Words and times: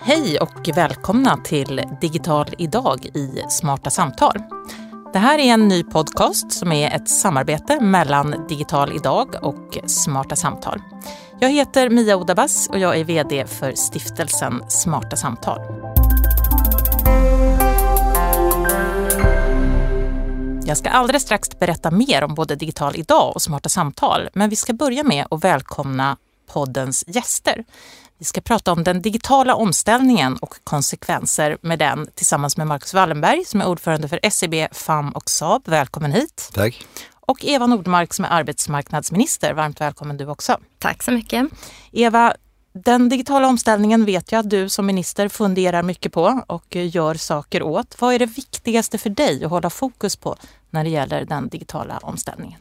Hej 0.00 0.38
och 0.40 0.68
välkomna 0.74 1.36
till 1.36 1.82
Digital 2.00 2.46
idag 2.58 3.06
i 3.14 3.42
Smarta 3.48 3.90
samtal. 3.90 4.38
Det 5.12 5.18
här 5.18 5.38
är 5.38 5.54
en 5.54 5.68
ny 5.68 5.84
podcast 5.84 6.52
som 6.52 6.72
är 6.72 6.96
ett 6.96 7.08
samarbete 7.08 7.80
mellan 7.80 8.46
Digital 8.48 8.92
idag 8.96 9.28
och 9.42 9.78
Smarta 9.86 10.36
samtal. 10.36 10.82
Jag 11.40 11.50
heter 11.50 11.90
Mia 11.90 12.16
Odabas 12.16 12.68
och 12.68 12.78
jag 12.78 12.98
är 12.98 13.04
VD 13.04 13.46
för 13.46 13.74
stiftelsen 13.74 14.62
Smarta 14.68 15.16
samtal. 15.16 15.60
Jag 20.64 20.76
ska 20.76 20.90
alldeles 20.90 21.22
strax 21.22 21.58
berätta 21.58 21.90
mer 21.90 22.24
om 22.24 22.34
både 22.34 22.56
Digital 22.56 22.96
idag 22.96 23.32
och 23.34 23.42
Smarta 23.42 23.68
samtal, 23.68 24.28
men 24.34 24.50
vi 24.50 24.56
ska 24.56 24.72
börja 24.72 25.02
med 25.02 25.26
att 25.30 25.44
välkomna 25.44 26.16
poddens 26.52 27.04
gäster. 27.06 27.64
Vi 28.22 28.26
ska 28.26 28.40
prata 28.40 28.72
om 28.72 28.84
den 28.84 29.02
digitala 29.02 29.54
omställningen 29.54 30.36
och 30.36 30.54
konsekvenser 30.64 31.58
med 31.60 31.78
den 31.78 32.08
tillsammans 32.14 32.56
med 32.56 32.66
Marcus 32.66 32.94
Wallenberg 32.94 33.44
som 33.44 33.60
är 33.60 33.66
ordförande 33.66 34.08
för 34.08 34.30
SEB, 34.30 34.54
FAM 34.72 35.10
och 35.10 35.30
Saab. 35.30 35.68
Välkommen 35.68 36.12
hit! 36.12 36.50
Tack! 36.54 36.86
Och 37.10 37.44
Eva 37.44 37.66
Nordmark 37.66 38.14
som 38.14 38.24
är 38.24 38.28
arbetsmarknadsminister. 38.28 39.54
Varmt 39.54 39.80
välkommen 39.80 40.16
du 40.16 40.26
också! 40.26 40.56
Tack 40.78 41.02
så 41.02 41.10
mycket! 41.12 41.46
Eva, 41.92 42.34
den 42.72 43.08
digitala 43.08 43.48
omställningen 43.48 44.04
vet 44.04 44.32
jag 44.32 44.38
att 44.38 44.50
du 44.50 44.68
som 44.68 44.86
minister 44.86 45.28
funderar 45.28 45.82
mycket 45.82 46.12
på 46.12 46.42
och 46.46 46.76
gör 46.76 47.14
saker 47.14 47.62
åt. 47.62 48.00
Vad 48.00 48.14
är 48.14 48.18
det 48.18 48.26
viktigaste 48.26 48.98
för 48.98 49.10
dig 49.10 49.44
att 49.44 49.50
hålla 49.50 49.70
fokus 49.70 50.16
på 50.16 50.36
när 50.70 50.84
det 50.84 50.90
gäller 50.90 51.24
den 51.24 51.48
digitala 51.48 51.98
omställningen? 52.02 52.60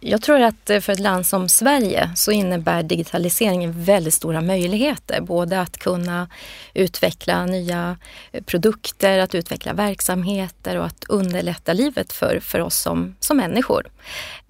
Jag 0.00 0.22
tror 0.22 0.40
att 0.40 0.70
eh, 0.70 0.80
för 0.80 0.92
ett 0.92 1.00
land 1.00 1.26
som 1.26 1.48
Sverige 1.48 2.10
så 2.16 2.32
innebär 2.32 2.82
digitaliseringen 2.82 3.84
väldigt 3.84 4.14
stora 4.14 4.40
möjligheter. 4.40 5.20
Både 5.20 5.60
att 5.60 5.78
kunna 5.78 6.28
utveckla 6.74 7.46
nya 7.46 7.96
eh, 8.32 8.42
produkter, 8.44 9.18
att 9.18 9.34
utveckla 9.34 9.72
verksamheter 9.72 10.76
och 10.76 10.86
att 10.86 11.04
underlätta 11.08 11.72
livet 11.72 12.12
för, 12.12 12.40
för 12.40 12.60
oss 12.60 12.78
som, 12.78 13.16
som 13.20 13.36
människor. 13.36 13.86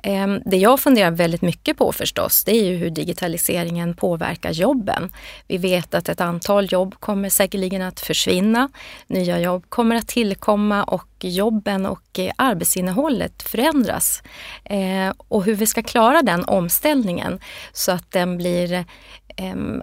Ehm, 0.03 0.43
det 0.45 0.57
jag 0.57 0.81
funderar 0.81 1.11
väldigt 1.11 1.43
mycket 1.43 1.79
på 1.79 1.93
förstås, 1.93 2.45
det 2.45 2.53
är 2.53 2.65
ju 2.65 2.77
hur 2.77 2.91
digitaliseringen 2.91 3.95
påverkar 3.95 4.51
jobben. 4.51 5.13
Vi 5.49 5.59
vet 5.59 5.95
att 5.95 6.09
ett 6.09 6.21
antal 6.21 6.73
jobb 6.73 6.95
kommer 7.01 7.29
säkerligen 7.29 7.83
att 7.83 8.01
försvinna. 8.01 8.69
Nya 9.07 9.41
jobb 9.41 9.65
kommer 9.69 9.97
att 9.97 10.09
tillkomma 10.09 10.85
och 10.85 11.09
jobben 11.21 11.87
och 11.87 12.19
eh, 12.19 12.33
arbetsinnehållet 12.37 13.43
förändras. 13.43 14.23
Ehm, 14.65 15.15
och 15.29 15.45
hur 15.45 15.55
vi 15.55 15.67
ska 15.67 15.83
klara 15.83 16.23
den 16.23 16.45
omställningen 16.45 17.41
så 17.73 17.93
att 17.93 18.11
den 18.11 18.37
blir 18.37 18.85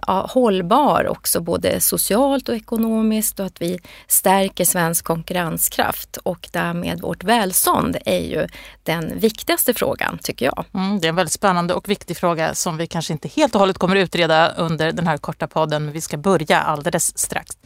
ja, 0.06 0.26
hållbar 0.30 1.06
också 1.08 1.40
både 1.40 1.80
socialt 1.80 2.48
och 2.48 2.54
ekonomiskt 2.54 3.40
och 3.40 3.46
att 3.46 3.62
vi 3.62 3.78
stärker 4.08 4.64
svensk 4.64 5.04
konkurrenskraft 5.04 6.16
och 6.16 6.48
därmed 6.52 7.00
vårt 7.00 7.24
välstånd 7.24 7.96
är 8.04 8.20
ju 8.20 8.46
den 8.82 9.18
viktigaste 9.18 9.74
frågan 9.74 10.18
tycker 10.22 10.46
jag. 10.46 10.64
Mm, 10.74 11.00
det 11.00 11.06
är 11.06 11.08
en 11.08 11.16
väldigt 11.16 11.32
spännande 11.32 11.74
och 11.74 11.88
viktig 11.88 12.16
fråga 12.16 12.54
som 12.54 12.76
vi 12.76 12.86
kanske 12.86 13.12
inte 13.12 13.28
helt 13.28 13.54
och 13.54 13.60
hållet 13.60 13.78
kommer 13.78 13.96
utreda 13.96 14.48
under 14.48 14.92
den 14.92 15.06
här 15.06 15.16
korta 15.16 15.46
podden 15.46 15.84
men 15.84 15.94
vi 15.94 16.00
ska 16.00 16.16
börja 16.16 16.60
alldeles 16.60 17.18
strax. 17.18 17.56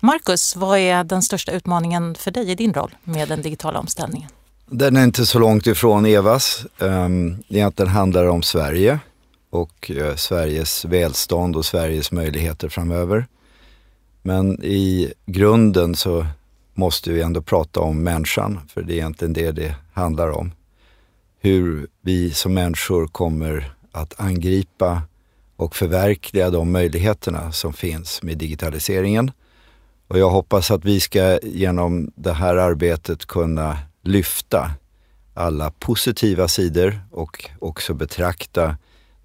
Marcus, 0.00 0.56
vad 0.56 0.78
är 0.78 1.04
den 1.04 1.22
största 1.22 1.52
utmaningen 1.52 2.14
för 2.14 2.30
dig 2.30 2.50
i 2.50 2.54
din 2.54 2.74
roll 2.74 2.96
med 3.04 3.28
den 3.28 3.42
digitala 3.42 3.78
omställningen? 3.78 4.28
Den 4.66 4.96
är 4.96 5.04
inte 5.04 5.26
så 5.26 5.38
långt 5.38 5.66
ifrån 5.66 6.06
Evas. 6.06 6.66
Egentligen 7.48 7.92
handlar 7.92 8.24
det 8.24 8.30
om 8.30 8.42
Sverige 8.42 8.98
och 9.50 9.90
eh, 9.90 10.14
Sveriges 10.14 10.84
välstånd 10.84 11.56
och 11.56 11.64
Sveriges 11.64 12.12
möjligheter 12.12 12.68
framöver. 12.68 13.26
Men 14.22 14.64
i 14.64 15.12
grunden 15.26 15.94
så 15.94 16.26
måste 16.74 17.12
vi 17.12 17.22
ändå 17.22 17.42
prata 17.42 17.80
om 17.80 18.02
människan, 18.02 18.60
för 18.68 18.82
det 18.82 18.92
är 18.92 18.96
egentligen 18.96 19.32
det 19.32 19.52
det 19.52 19.74
handlar 19.92 20.30
om. 20.30 20.52
Hur 21.40 21.86
vi 22.00 22.30
som 22.30 22.54
människor 22.54 23.06
kommer 23.06 23.74
att 23.92 24.20
angripa 24.20 25.02
och 25.56 25.76
förverkliga 25.76 26.50
de 26.50 26.72
möjligheterna 26.72 27.52
som 27.52 27.72
finns 27.72 28.22
med 28.22 28.38
digitaliseringen. 28.38 29.30
Och 30.08 30.18
jag 30.18 30.30
hoppas 30.30 30.70
att 30.70 30.84
vi 30.84 31.00
ska 31.00 31.38
genom 31.42 32.12
det 32.14 32.32
här 32.32 32.56
arbetet 32.56 33.26
kunna 33.26 33.78
lyfta 34.02 34.70
alla 35.34 35.70
positiva 35.70 36.48
sidor 36.48 37.00
och 37.10 37.50
också 37.58 37.94
betrakta 37.94 38.76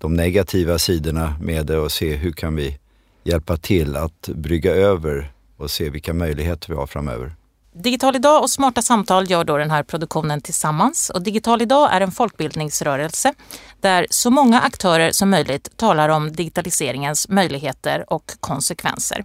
de 0.04 0.14
negativa 0.14 0.80
sidorna 0.80 1.36
med 1.42 1.66
det 1.66 1.78
och 1.78 1.92
se 1.92 2.16
hur 2.16 2.32
kan 2.32 2.56
vi 2.56 2.80
hjälpa 3.24 3.58
till 3.58 3.96
att 3.96 4.28
brygga 4.28 4.72
över 4.74 5.32
och 5.58 5.72
se 5.72 5.90
vilka 5.90 6.14
möjligheter 6.14 6.70
vi 6.70 6.76
har 6.76 6.88
framöver. 6.88 7.36
Digital 7.76 8.16
idag 8.16 8.42
och 8.42 8.50
Smarta 8.50 8.82
samtal 8.82 9.32
gör 9.32 9.44
då 9.44 9.58
den 9.58 9.72
här 9.72 9.84
produktionen 9.84 10.42
tillsammans. 10.42 11.10
Och 11.10 11.22
Digital 11.22 11.62
idag 11.62 11.94
är 11.94 12.02
en 12.02 12.12
folkbildningsrörelse 12.12 13.34
där 13.82 14.08
så 14.10 14.30
många 14.30 14.60
aktörer 14.60 15.12
som 15.12 15.30
möjligt 15.30 15.78
talar 15.78 16.10
om 16.10 16.32
digitaliseringens 16.32 17.30
möjligheter 17.30 18.14
och 18.14 18.32
konsekvenser. 18.40 19.24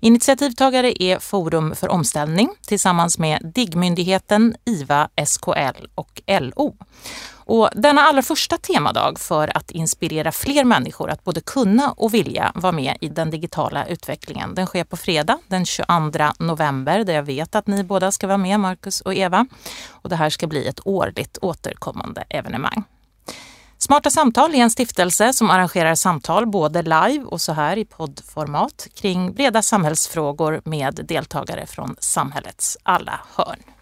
Initiativtagare 0.00 1.02
är 1.02 1.18
Forum 1.18 1.74
för 1.74 1.88
omställning 1.88 2.48
tillsammans 2.66 3.18
med 3.18 3.52
DIGG-myndigheten, 3.54 4.54
IVA, 4.64 5.08
SKL 5.26 5.86
och 5.94 6.22
LO. 6.26 6.76
Och 7.48 7.70
denna 7.74 8.00
allra 8.00 8.22
första 8.22 8.58
temadag 8.58 9.18
för 9.18 9.56
att 9.56 9.70
inspirera 9.70 10.32
fler 10.32 10.64
människor 10.64 11.10
att 11.10 11.24
både 11.24 11.40
kunna 11.40 11.92
och 11.92 12.14
vilja 12.14 12.52
vara 12.54 12.72
med 12.72 12.96
i 13.00 13.08
den 13.08 13.30
digitala 13.30 13.86
utvecklingen. 13.86 14.54
Den 14.54 14.66
sker 14.66 14.84
på 14.84 14.96
fredag 14.96 15.38
den 15.46 15.66
22 15.66 15.86
november 16.38 17.04
där 17.04 17.14
jag 17.14 17.22
vet 17.22 17.54
att 17.54 17.66
ni 17.66 17.84
båda 17.84 18.12
ska 18.12 18.26
vara 18.26 18.38
med, 18.38 18.60
Marcus 18.60 19.00
och 19.00 19.14
Eva. 19.14 19.46
Och 19.88 20.08
det 20.08 20.16
här 20.16 20.30
ska 20.30 20.46
bli 20.46 20.68
ett 20.68 20.80
årligt 20.84 21.38
återkommande 21.42 22.24
evenemang. 22.30 22.84
Smarta 23.78 24.10
samtal 24.10 24.54
är 24.54 24.58
en 24.58 24.70
stiftelse 24.70 25.32
som 25.32 25.50
arrangerar 25.50 25.94
samtal 25.94 26.46
både 26.46 26.82
live 26.82 27.24
och 27.24 27.40
så 27.40 27.52
här 27.52 27.76
i 27.76 27.84
poddformat 27.84 28.88
kring 28.94 29.32
breda 29.32 29.62
samhällsfrågor 29.62 30.60
med 30.64 31.00
deltagare 31.04 31.66
från 31.66 31.96
samhällets 31.98 32.78
alla 32.82 33.20
hörn. 33.34 33.77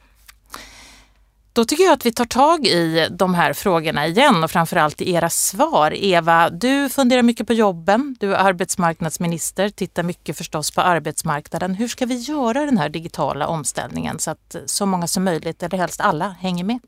Då 1.57 1.65
tycker 1.65 1.85
jag 1.85 1.93
att 1.93 2.07
vi 2.07 2.13
tar 2.13 2.25
tag 2.25 2.67
i 2.67 3.09
de 3.11 3.35
här 3.35 3.53
frågorna 3.53 4.07
igen 4.07 4.45
och 4.45 4.51
framförallt 4.51 5.01
i 5.01 5.13
era 5.13 5.31
svar. 5.31 5.95
Eva, 5.95 6.51
du 6.51 6.89
funderar 6.89 7.23
mycket 7.23 7.47
på 7.47 7.53
jobben. 7.53 8.17
Du 8.21 8.35
är 8.35 8.39
arbetsmarknadsminister, 8.39 9.69
tittar 9.69 10.03
mycket 10.03 10.37
förstås 10.37 10.71
på 10.71 10.81
arbetsmarknaden. 10.81 11.75
Hur 11.75 11.89
ska 11.89 12.07
vi 12.07 12.15
göra 12.15 12.65
den 12.65 12.79
här 12.79 12.89
digitala 12.89 13.47
omställningen 13.47 14.19
så 14.19 14.31
att 14.31 14.57
så 14.67 14.87
många 14.87 15.07
som 15.07 15.25
möjligt, 15.25 15.63
eller 15.63 15.79
helst 15.79 16.01
alla, 16.01 16.29
hänger 16.41 16.65
med? 16.65 16.79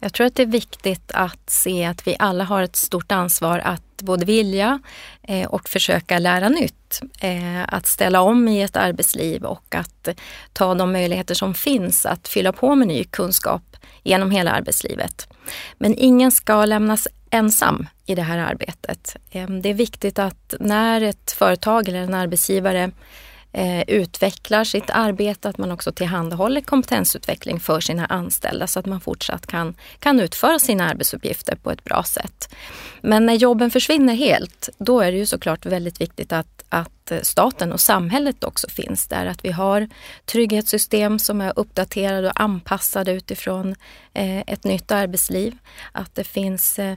Jag 0.00 0.12
tror 0.12 0.26
att 0.26 0.34
det 0.34 0.42
är 0.42 0.46
viktigt 0.46 1.10
att 1.14 1.50
se 1.50 1.84
att 1.84 2.06
vi 2.06 2.16
alla 2.18 2.44
har 2.44 2.62
ett 2.62 2.76
stort 2.76 3.12
ansvar 3.12 3.58
att 3.58 3.82
både 4.02 4.24
vilja 4.24 4.80
eh, 5.22 5.48
och 5.48 5.68
försöka 5.68 6.18
lära 6.18 6.48
nytt. 6.48 7.00
Eh, 7.20 7.62
att 7.68 7.86
ställa 7.86 8.20
om 8.20 8.48
i 8.48 8.62
ett 8.62 8.76
arbetsliv 8.76 9.44
och 9.44 9.74
att 9.74 10.08
ta 10.52 10.74
de 10.74 10.92
möjligheter 10.92 11.34
som 11.34 11.54
finns 11.54 12.06
att 12.06 12.28
fylla 12.28 12.52
på 12.52 12.74
med 12.74 12.88
ny 12.88 13.04
kunskap 13.04 13.76
genom 14.02 14.30
hela 14.30 14.50
arbetslivet. 14.50 15.28
Men 15.78 15.94
ingen 15.98 16.32
ska 16.32 16.64
lämnas 16.64 17.08
ensam 17.30 17.86
i 18.06 18.14
det 18.14 18.22
här 18.22 18.38
arbetet. 18.38 19.16
Ehm, 19.30 19.62
det 19.62 19.68
är 19.68 19.74
viktigt 19.74 20.18
att 20.18 20.54
när 20.60 21.00
ett 21.00 21.32
företag 21.32 21.88
eller 21.88 21.98
en 21.98 22.14
arbetsgivare 22.14 22.90
eh, 23.52 23.82
utvecklar 23.86 24.64
sitt 24.64 24.90
arbete, 24.90 25.48
att 25.48 25.58
man 25.58 25.72
också 25.72 25.92
tillhandahåller 25.92 26.60
kompetensutveckling 26.60 27.60
för 27.60 27.80
sina 27.80 28.06
anställda 28.06 28.66
så 28.66 28.80
att 28.80 28.86
man 28.86 29.00
fortsatt 29.00 29.46
kan, 29.46 29.74
kan 29.98 30.20
utföra 30.20 30.58
sina 30.58 30.90
arbetsuppgifter 30.90 31.56
på 31.56 31.70
ett 31.70 31.84
bra 31.84 32.02
sätt. 32.02 32.54
Men 33.00 33.26
när 33.26 33.34
jobben 33.34 33.70
försvinner 33.70 34.14
helt, 34.14 34.68
då 34.78 35.00
är 35.00 35.12
det 35.12 35.18
ju 35.18 35.26
såklart 35.26 35.66
väldigt 35.66 36.00
viktigt 36.00 36.32
att, 36.32 36.64
att 36.68 37.12
staten 37.22 37.72
och 37.72 37.80
samhället 37.80 38.44
också 38.44 38.68
finns 38.68 39.06
där. 39.06 39.26
Att 39.26 39.44
vi 39.44 39.50
har 39.50 39.88
trygghetssystem 40.24 41.18
som 41.18 41.40
är 41.40 41.52
uppdaterade 41.56 42.28
och 42.28 42.40
anpassade 42.40 43.12
utifrån 43.12 43.74
eh, 44.14 44.38
ett 44.38 44.64
nytt 44.64 44.90
arbetsliv. 44.90 45.58
Att 45.92 46.14
det 46.14 46.24
finns 46.24 46.78
eh, 46.78 46.96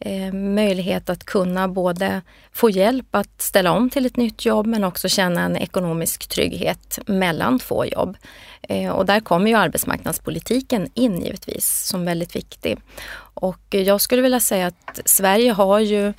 eh, 0.00 0.32
möjlighet 0.32 1.10
att 1.10 1.24
kunna 1.24 1.68
både 1.68 2.22
få 2.52 2.70
hjälp 2.70 3.06
att 3.10 3.42
ställa 3.42 3.72
om 3.72 3.90
till 3.90 4.06
ett 4.06 4.16
nytt 4.16 4.44
jobb 4.44 4.66
men 4.66 4.84
också 4.84 5.08
känna 5.08 5.42
en 5.42 5.56
ekonomisk 5.56 6.28
trygghet 6.28 6.98
mellan 7.06 7.58
två 7.58 7.84
jobb. 7.84 8.16
Eh, 8.62 8.90
och 8.90 9.06
där 9.06 9.20
kommer 9.20 9.50
ju 9.50 9.56
arbetsmarknadspolitiken 9.56 10.88
in 10.94 11.20
givetvis 11.22 11.84
som 11.86 12.04
väldigt 12.04 12.36
viktig. 12.36 12.78
Och 13.34 13.66
jag 13.74 14.00
skulle 14.00 14.22
vilja 14.22 14.40
säga 14.40 14.66
att 14.66 15.00
Sverige 15.04 15.52
har 15.52 15.78
ju 15.80 16.12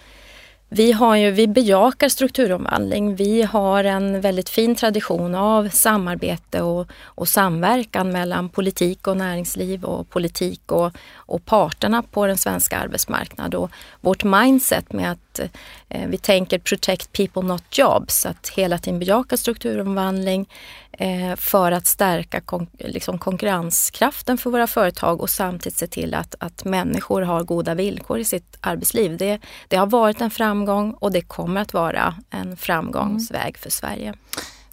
vi, 0.70 0.92
har 0.92 1.16
ju, 1.16 1.32
vi 1.32 1.48
bejakar 1.48 2.10
strukturomvandling. 2.10 3.16
Vi 3.16 3.42
har 3.42 3.84
en 3.84 4.22
väldigt 4.22 4.50
fin 4.50 4.76
tradition 4.76 5.36
av 5.36 5.70
samarbete 5.70 6.62
och, 6.62 6.88
och 7.04 7.28
samverkan 7.28 8.12
mellan 8.12 8.50
politik 8.50 9.08
och 9.08 9.18
näringsliv 9.18 9.84
och 9.84 10.10
politik 10.10 10.72
och, 10.72 10.92
och 11.16 11.46
parterna 11.46 12.04
på 12.04 12.28
den 12.28 12.38
svenska 12.38 12.78
arbetsmarknaden. 12.78 13.60
Och 13.60 13.72
vårt 14.02 14.24
mindset 14.24 14.94
med 14.94 15.12
att 15.12 15.29
att 15.40 15.52
eh, 15.90 16.08
vi 16.08 16.18
tänker 16.18 16.60
protect 16.60 17.12
people 17.12 17.42
not 17.42 17.78
jobs, 17.78 18.26
att 18.26 18.50
hela 18.50 18.78
tiden 18.78 19.00
bejaka 19.00 19.38
strukturomvandling 19.38 20.50
eh, 20.92 21.36
för 21.36 21.72
att 21.72 21.88
stärka 21.88 22.42
kon 22.42 22.68
liksom 22.78 23.20
konkurrenskraften 23.20 24.38
för 24.38 24.50
våra 24.50 24.68
företag 24.68 25.22
och 25.22 25.30
samtidigt 25.30 25.78
se 25.78 25.88
till 25.88 26.14
att, 26.14 26.36
att 26.40 26.64
människor 26.64 27.22
har 27.22 27.44
goda 27.44 27.74
villkor 27.74 28.20
i 28.20 28.26
sitt 28.26 28.58
arbetsliv. 28.62 29.18
Det, 29.18 29.40
det 29.68 29.78
har 29.78 29.88
varit 29.88 30.22
en 30.22 30.32
framgång 30.32 30.92
och 30.92 31.12
det 31.12 31.22
kommer 31.22 31.62
att 31.62 31.74
vara 31.74 32.16
en 32.30 32.58
framgångsväg 32.58 33.42
mm. 33.42 33.54
för 33.54 33.70
Sverige. 33.70 34.14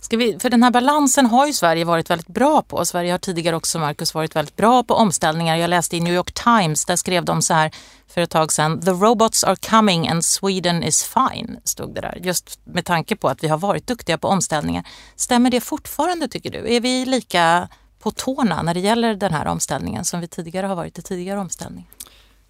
Ska 0.07 0.17
vi, 0.17 0.39
för 0.39 0.51
den 0.51 0.63
här 0.63 0.71
balansen 0.71 1.27
har 1.27 1.47
ju 1.47 1.53
Sverige 1.53 1.85
varit 1.85 2.11
väldigt 2.11 2.29
bra 2.29 2.63
på. 2.63 2.85
Sverige 2.85 3.11
har 3.11 3.19
tidigare 3.19 3.57
också, 3.57 3.79
Marcus, 3.79 4.15
varit 4.15 4.37
väldigt 4.37 4.57
bra 4.57 4.83
på 4.83 4.95
omställningar. 4.95 5.57
Jag 5.57 5.71
läste 5.71 5.97
i 5.97 6.01
New 6.01 6.15
York 6.15 6.33
Times, 6.33 6.85
där 6.85 6.97
skrev 6.97 7.25
de 7.25 7.43
så 7.43 7.55
här 7.55 7.71
för 8.09 8.21
ett 8.21 8.31
tag 8.31 8.53
sedan. 8.53 8.81
The 8.81 8.91
robots 8.91 9.45
are 9.45 9.57
coming 9.71 10.09
and 10.09 10.25
Sweden 10.25 10.83
is 10.83 11.03
fine, 11.05 11.57
stod 11.65 11.95
det 11.95 12.01
där. 12.01 12.19
Just 12.23 12.59
med 12.65 12.85
tanke 12.85 13.17
på 13.17 13.29
att 13.29 13.45
vi 13.45 13.49
har 13.49 13.59
varit 13.59 13.87
duktiga 13.87 14.19
på 14.19 14.29
omställningar. 14.29 14.85
Stämmer 15.17 15.51
det 15.51 15.61
fortfarande 15.61 16.29
tycker 16.29 16.51
du? 16.51 16.75
Är 16.75 16.81
vi 16.81 17.05
lika 17.05 17.69
på 17.99 18.11
tårna 18.11 18.63
när 18.63 18.75
det 18.75 18.81
gäller 18.81 19.15
den 19.15 19.33
här 19.33 19.47
omställningen 19.47 20.05
som 20.05 20.21
vi 20.21 20.29
tidigare 20.29 20.67
har 20.67 20.77
varit 20.77 20.99
i 20.99 21.03
tidigare 21.03 21.41
omställningar? 21.41 21.89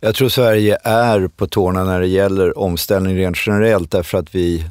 Jag 0.00 0.14
tror 0.14 0.28
Sverige 0.28 0.78
är 0.84 1.28
på 1.28 1.46
tårna 1.46 1.84
när 1.84 2.00
det 2.00 2.06
gäller 2.06 2.58
omställning 2.58 3.16
rent 3.16 3.36
generellt 3.46 3.90
därför 3.90 4.18
att 4.18 4.34
vi 4.34 4.64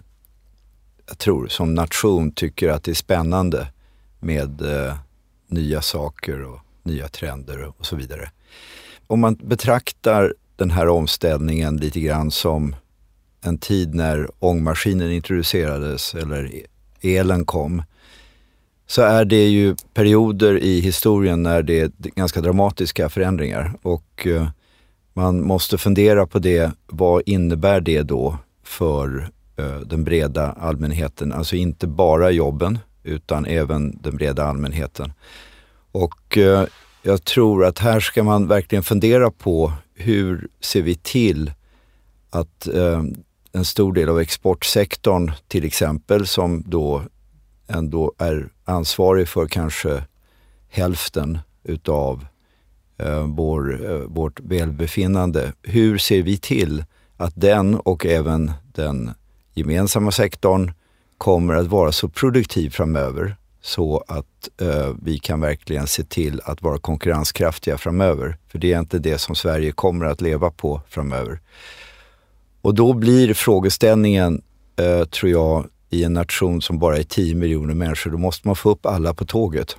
jag 1.07 1.17
tror 1.17 1.47
som 1.47 1.75
nation 1.75 2.31
tycker 2.31 2.69
att 2.69 2.83
det 2.83 2.91
är 2.91 2.95
spännande 2.95 3.67
med 4.19 4.61
eh, 4.61 4.95
nya 5.47 5.81
saker 5.81 6.43
och 6.43 6.59
nya 6.83 7.07
trender 7.07 7.73
och 7.77 7.85
så 7.85 7.95
vidare. 7.95 8.29
Om 9.07 9.19
man 9.19 9.35
betraktar 9.35 10.33
den 10.55 10.71
här 10.71 10.87
omställningen 10.87 11.77
lite 11.77 11.99
grann 11.99 12.31
som 12.31 12.75
en 13.41 13.57
tid 13.57 13.95
när 13.95 14.29
ångmaskinen 14.39 15.11
introducerades 15.11 16.15
eller 16.15 16.55
e-, 16.55 16.65
elen 17.01 17.45
kom, 17.45 17.83
så 18.87 19.01
är 19.01 19.25
det 19.25 19.47
ju 19.47 19.75
perioder 19.93 20.57
i 20.57 20.79
historien 20.79 21.43
när 21.43 21.63
det 21.63 21.79
är 21.79 21.91
ganska 21.97 22.41
dramatiska 22.41 23.09
förändringar 23.09 23.73
och 23.81 24.27
eh, 24.27 24.47
man 25.13 25.43
måste 25.43 25.77
fundera 25.77 26.27
på 26.27 26.39
det. 26.39 26.71
Vad 26.87 27.23
innebär 27.25 27.81
det 27.81 28.01
då 28.01 28.37
för 28.63 29.29
Eh, 29.57 29.79
den 29.79 30.03
breda 30.03 30.51
allmänheten. 30.51 31.31
Alltså 31.33 31.55
inte 31.55 31.87
bara 31.87 32.31
jobben 32.31 32.79
utan 33.03 33.45
även 33.45 33.97
den 34.01 34.17
breda 34.17 34.43
allmänheten. 34.43 35.13
Och 35.91 36.37
eh, 36.37 36.65
jag 37.01 37.23
tror 37.23 37.65
att 37.65 37.79
här 37.79 37.99
ska 37.99 38.23
man 38.23 38.47
verkligen 38.47 38.83
fundera 38.83 39.31
på 39.31 39.73
hur 39.93 40.47
ser 40.59 40.81
vi 40.81 40.95
till 40.95 41.51
att 42.29 42.67
eh, 42.67 43.03
en 43.51 43.65
stor 43.65 43.93
del 43.93 44.09
av 44.09 44.19
exportsektorn 44.19 45.31
till 45.47 45.65
exempel 45.65 46.27
som 46.27 46.63
då 46.67 47.03
ändå 47.67 48.13
är 48.17 48.49
ansvarig 48.65 49.27
för 49.27 49.47
kanske 49.47 50.03
hälften 50.69 51.39
utav 51.63 52.25
eh, 52.97 53.27
vår, 53.27 53.91
eh, 53.91 53.97
vårt 53.97 54.39
välbefinnande. 54.39 55.53
Hur 55.61 55.97
ser 55.97 56.21
vi 56.21 56.37
till 56.37 56.83
att 57.17 57.33
den 57.35 57.75
och 57.75 58.05
även 58.05 58.51
den 58.73 59.11
gemensamma 59.55 60.11
sektorn 60.11 60.71
kommer 61.17 61.53
att 61.53 61.67
vara 61.67 61.91
så 61.91 62.09
produktiv 62.09 62.69
framöver 62.69 63.35
så 63.61 64.03
att 64.07 64.61
eh, 64.61 64.93
vi 65.01 65.19
kan 65.19 65.41
verkligen 65.41 65.87
se 65.87 66.03
till 66.03 66.41
att 66.43 66.61
vara 66.61 66.77
konkurrenskraftiga 66.77 67.77
framöver. 67.77 68.37
För 68.47 68.59
det 68.59 68.73
är 68.73 68.79
inte 68.79 68.99
det 68.99 69.17
som 69.17 69.35
Sverige 69.35 69.71
kommer 69.71 70.05
att 70.05 70.21
leva 70.21 70.51
på 70.51 70.81
framöver. 70.89 71.39
Och 72.61 72.75
då 72.75 72.93
blir 72.93 73.33
frågeställningen, 73.33 74.41
eh, 74.75 75.05
tror 75.05 75.31
jag, 75.31 75.67
i 75.89 76.03
en 76.03 76.13
nation 76.13 76.61
som 76.61 76.79
bara 76.79 76.97
är 76.97 77.03
10 77.03 77.35
miljoner 77.35 77.73
människor, 77.73 78.11
då 78.11 78.17
måste 78.17 78.47
man 78.47 78.55
få 78.55 78.69
upp 78.69 78.85
alla 78.85 79.13
på 79.13 79.25
tåget. 79.25 79.77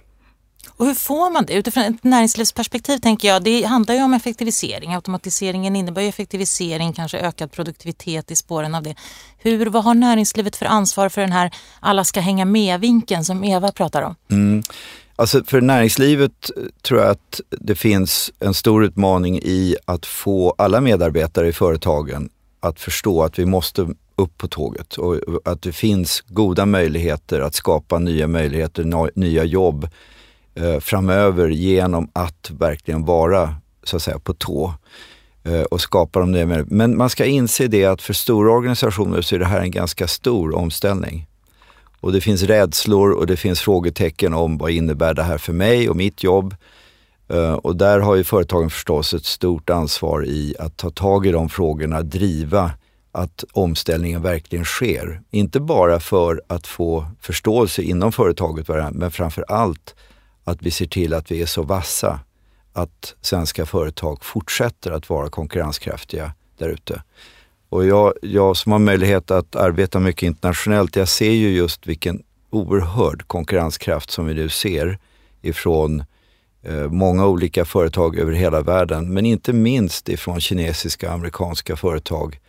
Och 0.77 0.87
hur 0.87 0.95
får 0.95 1.31
man 1.31 1.45
det? 1.47 1.55
Utifrån 1.55 1.83
ett 1.83 2.05
näringslivsperspektiv 2.05 2.99
tänker 2.99 3.29
jag, 3.29 3.43
det 3.43 3.63
handlar 3.63 3.95
ju 3.95 4.03
om 4.03 4.15
effektivisering. 4.15 4.95
Automatiseringen 4.95 5.77
innebär 5.77 6.03
ju 6.03 6.09
effektivisering, 6.09 6.93
kanske 6.93 7.19
ökad 7.19 7.53
produktivitet 7.53 8.31
i 8.31 8.37
spåren 8.37 8.75
av 8.75 8.83
det. 8.83 8.95
Hur, 9.39 9.67
vad 9.67 9.85
har 9.85 9.95
näringslivet 9.95 10.57
för 10.57 10.67
ansvar 10.67 11.09
för 11.09 11.21
den 11.21 11.33
här 11.33 11.51
alla 11.81 12.05
ska 12.05 12.21
hänga 12.21 12.45
med-vinkeln 12.45 13.25
som 13.25 13.45
Eva 13.45 13.73
pratar 13.73 14.03
om? 14.03 14.15
Mm. 14.31 14.63
Alltså 15.17 15.45
för 15.45 15.61
näringslivet 15.61 16.51
eh, 16.57 16.63
tror 16.83 17.01
jag 17.01 17.11
att 17.11 17.41
det 17.51 17.75
finns 17.75 18.33
en 18.39 18.55
stor 18.55 18.85
utmaning 18.85 19.39
i 19.39 19.77
att 19.85 20.07
få 20.07 20.55
alla 20.59 20.81
medarbetare 20.81 21.49
i 21.49 21.53
företagen 21.53 22.29
att 22.61 22.81
förstå 22.81 23.23
att 23.23 23.39
vi 23.39 23.47
måste 23.47 23.89
upp 24.17 24.39
på 24.39 24.49
tåget 24.49 24.95
och 24.95 25.21
att 25.45 25.63
det 25.63 25.73
finns 25.73 26.21
goda 26.27 26.67
möjligheter 26.67 27.41
att 27.41 27.55
skapa 27.55 27.99
nya 27.99 28.27
möjligheter, 28.27 29.11
nya 29.19 29.45
jobb 29.45 29.89
eh, 30.57 30.81
framöver 30.81 31.49
genom 31.49 32.11
att 32.13 32.51
verkligen 32.59 33.05
vara 33.05 33.55
så 33.83 33.97
att 33.97 34.03
säga 34.03 34.19
på 34.19 34.35
tå 34.35 34.75
eh, 35.45 35.63
och 35.63 35.81
skapa 35.81 36.21
de 36.21 36.33
nya 36.33 36.47
möjligheterna. 36.47 36.77
Men 36.77 36.97
man 36.97 37.11
ska 37.11 37.25
inse 37.25 37.67
det 37.67 37.85
att 37.85 38.03
för 38.03 38.13
stora 38.13 38.53
organisationer 38.53 39.23
så 39.23 39.35
är 39.35 39.39
det 39.39 39.47
här 39.47 39.61
en 39.61 39.71
ganska 39.71 40.07
stor 40.09 40.55
omställning. 40.55 41.27
Och 42.01 42.13
det 42.13 42.21
finns 42.21 42.43
rädslor 42.43 43.11
och 43.11 43.27
det 43.27 43.37
finns 43.37 43.61
frågetecken 43.61 44.35
om 44.35 44.59
vad 44.59 44.71
innebär 44.71 45.15
det 45.15 45.23
här 45.23 45.39
för 45.39 45.53
mig 45.53 45.91
och 45.91 45.97
mitt 45.97 46.23
jobb. 46.23 46.55
Eh, 47.29 47.53
och 47.53 47.77
där 47.77 48.01
har 48.01 48.17
ju 48.17 48.25
företagen 48.25 48.71
förstås 48.71 49.15
ett 49.15 49.25
stort 49.25 49.71
ansvar 49.71 50.27
i 50.27 50.55
att 50.59 50.77
ta 50.77 50.91
tag 50.91 51.27
i 51.27 51.33
de 51.33 51.49
frågorna, 51.49 52.03
driva 52.03 52.71
att 53.13 53.45
omställningen 53.53 54.23
verkligen 54.23 54.65
sker. 54.65 55.21
Inte 55.31 55.61
bara 55.61 56.01
för 56.01 56.43
att 56.47 56.67
få 56.67 57.07
förståelse 57.21 57.83
inom 57.83 58.13
företaget, 58.13 58.69
men 58.93 59.11
framför 59.11 59.45
allt 59.49 59.95
att 60.47 60.63
vi 60.63 60.71
ser 60.71 60.87
till 60.87 61.15
att 61.15 61.31
vi 61.31 61.43
är 61.43 61.47
så 61.47 61.63
vassa 61.63 62.21
att 62.73 63.15
svenska 63.21 63.67
företag 63.67 64.25
fortsätter 64.25 64.91
att 64.91 65.11
vara 65.11 65.29
konkurrenskraftiga 65.29 66.33
där 66.59 66.69
ute. 66.69 67.03
Och 67.69 67.87
jag, 67.87 68.13
jag 68.23 68.57
som 68.57 68.73
har 68.73 68.79
möjlighet 68.79 69.31
att 69.31 69.57
arbeta 69.57 70.01
mycket 70.01 70.23
internationellt, 70.23 70.97
jag 70.97 71.09
ser 71.09 71.31
ju 71.31 71.51
just 71.51 71.87
vilken 71.87 72.23
oerhörd 72.51 73.27
konkurrenskraft 73.27 74.11
som 74.11 74.27
vi 74.27 74.35
nu 74.35 74.49
ser 74.49 74.99
ifrån 75.43 76.05
eh, 76.63 76.89
många 76.89 77.27
olika 77.27 77.65
företag 77.65 78.19
över 78.19 78.33
hela 78.33 78.61
världen, 78.61 79.13
men 79.13 79.27
inte 79.27 79.53
minst 79.53 80.09
ifrån 80.09 80.41
kinesiska 80.41 81.09
och 81.09 81.15
amerikanska 81.15 81.77
företag 81.77 82.41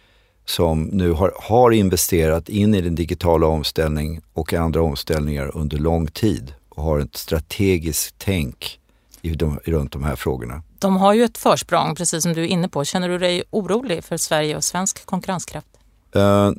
som 0.45 0.83
nu 0.83 1.11
har, 1.11 1.33
har 1.35 1.71
investerat 1.71 2.49
in 2.49 2.75
i 2.75 2.81
den 2.81 2.95
digitala 2.95 3.47
omställningen 3.47 4.21
och 4.33 4.53
andra 4.53 4.81
omställningar 4.81 5.57
under 5.57 5.77
lång 5.77 6.07
tid 6.07 6.53
har 6.77 6.99
ett 6.99 7.17
strategiskt 7.17 8.15
tänk 8.17 8.79
i 9.21 9.29
de, 9.29 9.59
runt 9.63 9.91
de 9.91 10.03
här 10.03 10.15
frågorna. 10.15 10.63
De 10.79 10.97
har 10.97 11.13
ju 11.13 11.23
ett 11.23 11.37
försprång, 11.37 11.95
precis 11.95 12.23
som 12.23 12.33
du 12.33 12.41
är 12.41 12.47
inne 12.47 12.69
på. 12.69 12.83
Känner 12.83 13.09
du 13.09 13.17
dig 13.17 13.43
orolig 13.49 14.03
för 14.03 14.17
Sverige 14.17 14.55
och 14.55 14.63
svensk 14.63 15.05
konkurrenskraft? 15.05 15.67
Uh, 16.15 16.51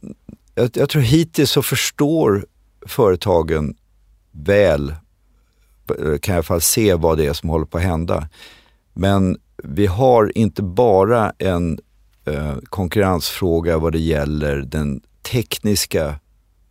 jag, 0.54 0.70
jag 0.74 0.88
tror 0.88 1.02
hittills 1.02 1.50
så 1.50 1.62
förstår 1.62 2.46
företagen 2.86 3.76
väl, 4.30 4.94
kan 6.20 6.34
i 6.34 6.36
alla 6.36 6.42
fall 6.42 6.60
se 6.60 6.94
vad 6.94 7.18
det 7.18 7.26
är 7.26 7.32
som 7.32 7.48
håller 7.48 7.66
på 7.66 7.78
att 7.78 7.84
hända. 7.84 8.28
Men 8.92 9.38
vi 9.56 9.86
har 9.86 10.38
inte 10.38 10.62
bara 10.62 11.32
en 11.38 11.78
uh, 12.28 12.56
konkurrensfråga 12.64 13.78
vad 13.78 13.92
det 13.92 13.98
gäller 13.98 14.56
den 14.56 15.00
tekniska 15.22 16.14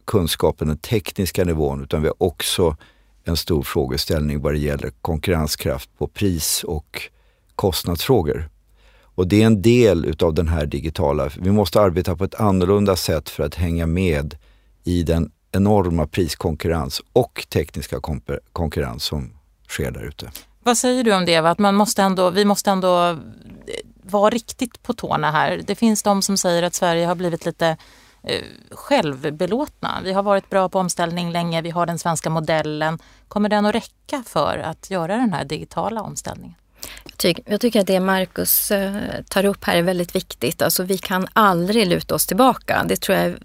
kunskapen, 0.05 0.67
den 0.67 0.77
tekniska 0.77 1.43
nivån, 1.43 1.83
utan 1.83 2.01
vi 2.01 2.07
har 2.07 2.23
också 2.23 2.75
en 3.27 3.37
stor 3.37 3.63
frågeställning 3.63 4.41
vad 4.41 4.53
det 4.53 4.59
gäller 4.59 4.91
konkurrenskraft 5.01 5.89
på 5.97 6.07
pris 6.07 6.63
och 6.63 7.01
kostnadsfrågor. 7.55 8.49
Och 9.01 9.27
det 9.27 9.41
är 9.41 9.45
en 9.45 9.61
del 9.61 10.05
utav 10.05 10.33
den 10.33 10.47
här 10.47 10.65
digitala, 10.65 11.29
vi 11.39 11.51
måste 11.51 11.81
arbeta 11.81 12.15
på 12.15 12.23
ett 12.23 12.35
annorlunda 12.35 12.95
sätt 12.95 13.29
för 13.29 13.43
att 13.43 13.55
hänga 13.55 13.87
med 13.87 14.35
i 14.83 15.03
den 15.03 15.31
enorma 15.51 16.07
priskonkurrens 16.07 17.01
och 17.13 17.47
tekniska 17.49 18.01
konkurrens 18.53 19.03
som 19.03 19.33
sker 19.67 19.91
där 19.91 20.03
ute. 20.03 20.31
Vad 20.63 20.77
säger 20.77 21.03
du 21.03 21.15
om 21.15 21.25
det 21.25 21.31
Eva, 21.31 21.49
att 21.49 21.59
man 21.59 21.75
måste 21.75 22.01
ändå, 22.01 22.29
vi 22.29 22.45
måste 22.45 22.71
ändå 22.71 23.09
eh, 23.09 23.15
vara 24.03 24.29
riktigt 24.29 24.83
på 24.83 24.93
tårna 24.93 25.31
här. 25.31 25.61
Det 25.67 25.75
finns 25.75 26.03
de 26.03 26.21
som 26.21 26.37
säger 26.37 26.63
att 26.63 26.73
Sverige 26.73 27.05
har 27.05 27.15
blivit 27.15 27.45
lite 27.45 27.77
Eh, 28.29 28.41
självbelåtna. 28.71 30.01
Vi 30.03 30.13
har 30.13 30.23
varit 30.23 30.49
bra 30.49 30.69
på 30.69 30.79
omställning 30.79 31.31
länge, 31.31 31.61
vi 31.61 31.69
har 31.69 31.85
den 31.85 31.99
svenska 31.99 32.29
modellen. 32.29 32.99
Kommer 33.27 33.49
den 33.49 33.65
att 33.65 33.75
räcka 33.75 34.23
för 34.25 34.57
att 34.57 34.89
göra 34.89 35.17
den 35.17 35.33
här 35.33 35.45
digitala 35.45 36.01
omställningen? 36.01 36.55
Jag 37.03 37.17
tycker, 37.17 37.43
jag 37.51 37.61
tycker 37.61 37.79
att 37.79 37.87
det 37.87 37.99
Marcus 37.99 38.71
eh, 38.71 38.95
tar 39.29 39.45
upp 39.45 39.63
här 39.63 39.77
är 39.77 39.81
väldigt 39.81 40.15
viktigt. 40.15 40.61
Alltså 40.61 40.83
vi 40.83 40.97
kan 40.97 41.27
aldrig 41.33 41.87
luta 41.87 42.15
oss 42.15 42.27
tillbaka. 42.27 42.85
Det 42.87 42.97
tror 42.97 43.17
jag, 43.17 43.35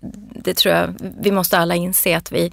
det 0.45 0.55
tror 0.55 0.75
jag 0.75 0.95
vi 1.21 1.31
måste 1.31 1.59
alla 1.59 1.75
inse 1.75 2.17
att 2.17 2.33
vi, 2.33 2.53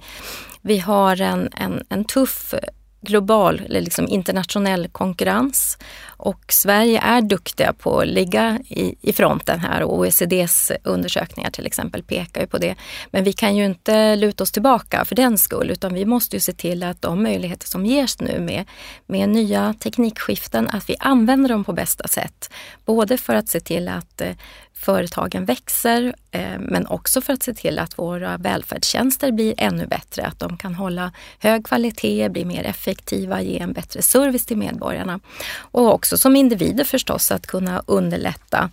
vi 0.62 0.78
har 0.78 1.20
en, 1.20 1.48
en, 1.56 1.84
en 1.88 2.04
tuff 2.04 2.54
global 3.00 3.62
eller 3.66 3.80
liksom 3.80 4.08
internationell 4.08 4.88
konkurrens 4.88 5.78
och 6.22 6.52
Sverige 6.52 7.00
är 7.00 7.20
duktiga 7.22 7.72
på 7.72 8.00
att 8.00 8.06
ligga 8.06 8.58
i, 8.68 8.94
i 9.00 9.12
fronten 9.12 9.60
här 9.60 9.82
och 9.82 9.98
OECDs 9.98 10.72
undersökningar 10.84 11.50
till 11.50 11.66
exempel 11.66 12.02
pekar 12.02 12.40
ju 12.40 12.46
på 12.46 12.58
det. 12.58 12.74
Men 13.10 13.24
vi 13.24 13.32
kan 13.32 13.56
ju 13.56 13.64
inte 13.64 14.16
luta 14.16 14.44
oss 14.44 14.52
tillbaka 14.52 15.04
för 15.04 15.14
den 15.14 15.38
skull 15.38 15.70
utan 15.70 15.94
vi 15.94 16.04
måste 16.04 16.36
ju 16.36 16.40
se 16.40 16.52
till 16.52 16.82
att 16.82 17.02
de 17.02 17.22
möjligheter 17.22 17.66
som 17.66 17.86
ges 17.86 18.20
nu 18.20 18.40
med, 18.40 18.64
med 19.06 19.28
nya 19.28 19.74
teknikskiften, 19.78 20.68
att 20.68 20.90
vi 20.90 20.96
använder 20.98 21.48
dem 21.48 21.64
på 21.64 21.72
bästa 21.72 22.08
sätt. 22.08 22.50
Både 22.84 23.18
för 23.18 23.34
att 23.34 23.48
se 23.48 23.60
till 23.60 23.88
att 23.88 24.20
eh, 24.20 24.32
företagen 24.80 25.44
växer 25.44 26.14
eh, 26.30 26.58
men 26.58 26.86
också 26.86 27.20
för 27.20 27.32
att 27.32 27.42
se 27.42 27.54
till 27.54 27.78
att 27.78 27.98
våra 27.98 28.36
välfärdstjänster 28.36 29.32
blir 29.32 29.54
ännu 29.56 29.86
bättre. 29.86 30.26
Att 30.26 30.38
de 30.38 30.56
kan 30.56 30.74
hålla 30.74 31.12
hög 31.38 31.66
kvalitet, 31.66 32.28
bli 32.28 32.44
mer 32.44 32.64
effektiva, 32.64 33.42
ge 33.42 33.58
en 33.58 33.72
bättre 33.72 34.02
service 34.02 34.46
till 34.46 34.56
medborgarna. 34.56 35.20
Och 35.58 35.94
också 35.94 36.09
som 36.18 36.36
individer 36.36 36.84
förstås 36.84 37.30
att 37.30 37.46
kunna 37.46 37.82
underlätta 37.86 38.70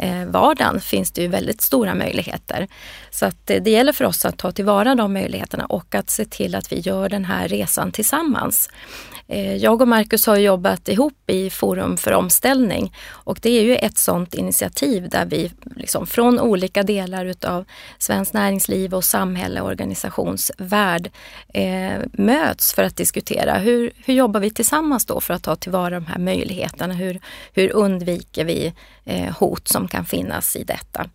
eh, 0.00 0.24
vardagen 0.26 0.80
finns 0.80 1.12
det 1.12 1.22
ju 1.22 1.28
väldigt 1.28 1.60
stora 1.60 1.94
möjligheter. 1.94 2.68
Så 3.10 3.26
att 3.26 3.50
eh, 3.50 3.62
det 3.62 3.70
gäller 3.70 3.92
för 3.92 4.04
oss 4.04 4.24
att 4.24 4.38
ta 4.38 4.52
tillvara 4.52 4.94
de 4.94 5.12
möjligheterna 5.12 5.66
och 5.66 5.94
att 5.94 6.10
se 6.10 6.24
till 6.24 6.54
att 6.54 6.72
vi 6.72 6.80
gör 6.80 7.08
den 7.08 7.24
här 7.24 7.48
resan 7.48 7.92
tillsammans. 7.92 8.68
Eh, 9.32 9.56
jag 9.56 9.82
och 9.82 9.88
Marcus 9.88 10.26
har 10.26 10.36
jobbat 10.36 10.88
ihop 10.88 11.30
i 11.30 11.50
Forum 11.50 11.96
för 11.96 12.12
omställning 12.12 12.94
och 13.08 13.38
det 13.42 13.50
är 13.50 13.62
ju 13.62 13.76
ett 13.76 13.98
sådant 13.98 14.34
initiativ 14.34 15.08
där 15.08 15.24
vi 15.24 15.52
liksom 15.76 16.06
från 16.06 16.40
olika 16.40 16.82
delar 16.82 17.26
utav 17.26 17.64
svenskt 17.98 18.34
näringsliv 18.34 18.94
och 18.94 19.04
samhälle 19.04 19.60
och 19.60 19.68
organisationsvärld 19.68 21.10
eh, 21.54 21.98
möts 22.12 22.74
för 22.74 22.82
att 22.82 22.96
diskutera 22.96 23.58
hur, 23.58 23.90
hur 24.04 24.14
jobbar 24.14 24.40
vi 24.40 24.50
tillsammans 24.50 25.06
då 25.06 25.20
för 25.20 25.34
att 25.34 25.42
ta 25.42 25.56
tillvara 25.56 25.94
de 25.94 26.06
här 26.06 26.18
möjligheterna? 26.18 26.94
Hur, 26.94 27.20
hur 27.52 27.72
undviker 27.72 28.44
vi 28.44 28.72
Eh, 29.10 29.32
hot 29.38 29.68
som 29.68 29.88
kan 29.88 30.04
finnas 30.04 30.56
i 30.56 30.64
detta? 30.64 31.06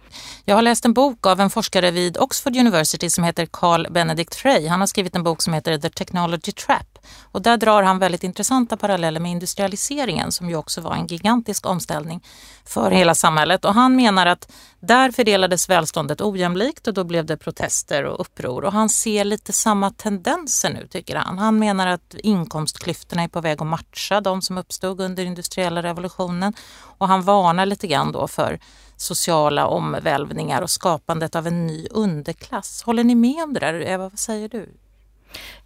Jag 0.46 0.56
har 0.56 0.62
läst 0.62 0.86
en 0.86 0.94
bok 0.94 1.26
av 1.26 1.40
en 1.40 1.50
forskare 1.50 1.92
vid 1.92 2.18
Oxford 2.18 2.56
University 2.56 3.10
som 3.10 3.24
heter 3.24 3.48
Carl 3.52 3.88
Benedict 3.92 4.36
Frey. 4.36 4.68
Han 4.68 4.80
har 4.80 4.88
skrivit 4.88 5.16
en 5.16 5.24
bok 5.24 5.42
som 5.42 5.54
heter 5.54 5.78
The 5.78 5.90
Technology 5.90 6.52
Trap 6.52 6.95
och 7.32 7.42
där 7.42 7.58
drar 7.58 7.84
han 7.84 8.00
väldigt 8.00 8.24
intressanta 8.24 8.78
paralleller 8.78 9.20
med 9.20 9.32
industrialiseringen 9.32 10.32
som 10.32 10.50
ju 10.50 10.56
också 10.56 10.82
var 10.82 10.96
en 10.96 11.08
gigantisk 11.08 11.66
omställning 11.66 12.24
för 12.66 12.92
hela 12.92 13.16
samhället. 13.16 13.66
Och 13.66 13.74
han 13.74 13.96
menar 13.96 14.26
att 14.26 14.52
där 14.80 15.12
fördelades 15.12 15.70
välståndet 15.70 16.22
ojämlikt 16.22 16.88
och 16.88 16.94
då 16.94 17.04
blev 17.04 17.26
det 17.26 17.38
protester 17.38 18.04
och 18.04 18.22
uppror. 18.22 18.66
Och 18.66 18.72
han 18.72 18.90
ser 18.90 19.26
lite 19.26 19.54
samma 19.54 19.92
tendenser 19.92 20.74
nu 20.74 20.88
tycker 20.88 21.16
han. 21.16 21.38
Han 21.38 21.60
menar 21.60 21.88
att 21.88 22.16
inkomstklyftorna 22.18 23.24
är 23.24 23.28
på 23.28 23.42
väg 23.42 23.62
att 23.62 23.68
matcha 23.68 24.22
de 24.22 24.42
som 24.42 24.58
uppstod 24.58 25.02
under 25.02 25.26
industriella 25.26 25.84
revolutionen. 25.84 26.54
Och 26.98 27.08
han 27.08 27.22
varnar 27.22 27.66
lite 27.66 27.88
grann 27.88 28.12
då 28.12 28.28
för 28.28 28.60
sociala 28.98 29.68
omvälvningar 29.68 30.62
och 30.62 30.70
skapandet 30.70 31.36
av 31.36 31.48
en 31.48 31.68
ny 31.68 31.88
underklass. 31.92 32.84
Håller 32.84 33.04
ni 33.04 33.16
med 33.16 33.44
om 33.44 33.54
det 33.54 33.60
där? 33.60 33.82
Eva, 33.82 34.10
vad 34.10 34.20
säger 34.20 34.50
du? 34.50 34.85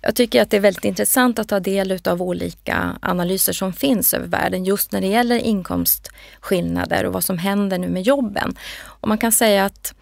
Jag 0.01 0.15
tycker 0.15 0.41
att 0.41 0.49
det 0.49 0.57
är 0.57 0.61
väldigt 0.61 0.85
intressant 0.85 1.39
att 1.39 1.47
ta 1.47 1.59
del 1.59 1.99
av 2.05 2.21
olika 2.21 2.97
analyser 3.01 3.53
som 3.53 3.73
finns 3.73 4.13
över 4.13 4.27
världen 4.27 4.65
just 4.65 4.91
när 4.91 5.01
det 5.01 5.07
gäller 5.07 5.37
inkomstskillnader 5.37 7.05
och 7.05 7.13
vad 7.13 7.23
som 7.23 7.37
händer 7.37 7.77
nu 7.77 7.89
med 7.89 8.03
jobben. 8.03 8.55
Och 8.81 9.07
man 9.07 9.17
kan 9.17 9.31
säga 9.31 9.65
att 9.65 9.93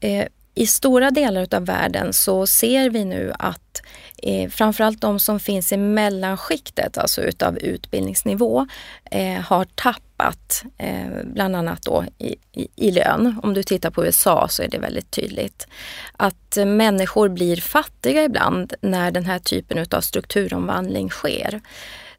eh, 0.00 0.26
i 0.54 0.66
stora 0.66 1.10
delar 1.10 1.54
av 1.54 1.66
världen 1.66 2.12
så 2.12 2.46
ser 2.46 2.90
vi 2.90 3.04
nu 3.04 3.32
att 3.38 3.82
eh, 4.22 4.50
framförallt 4.50 5.00
de 5.00 5.18
som 5.18 5.40
finns 5.40 5.72
i 5.72 5.76
mellanskiktet, 5.76 6.98
alltså 6.98 7.22
utav 7.22 7.58
utbildningsnivå, 7.58 8.66
eh, 9.10 9.40
har 9.40 9.64
tappat 9.64 10.64
eh, 10.78 11.06
bland 11.24 11.56
annat 11.56 11.82
då 11.82 12.04
i, 12.18 12.36
i, 12.52 12.68
i, 12.76 12.90
lön. 12.90 13.40
Om 13.42 13.54
du 13.54 13.62
tittar 13.62 13.90
på 13.90 14.04
USA 14.06 14.48
så 14.48 14.62
är 14.62 14.68
det 14.68 14.78
väldigt 14.78 15.10
tydligt. 15.10 15.66
Att 16.16 16.58
människor 16.66 17.28
blir 17.28 17.56
fattiga 17.56 18.24
ibland 18.24 18.74
när 18.80 19.10
den 19.10 19.24
här 19.24 19.38
typen 19.38 19.78
utav 19.78 20.00
strukturomvandling 20.00 21.10
sker. 21.10 21.60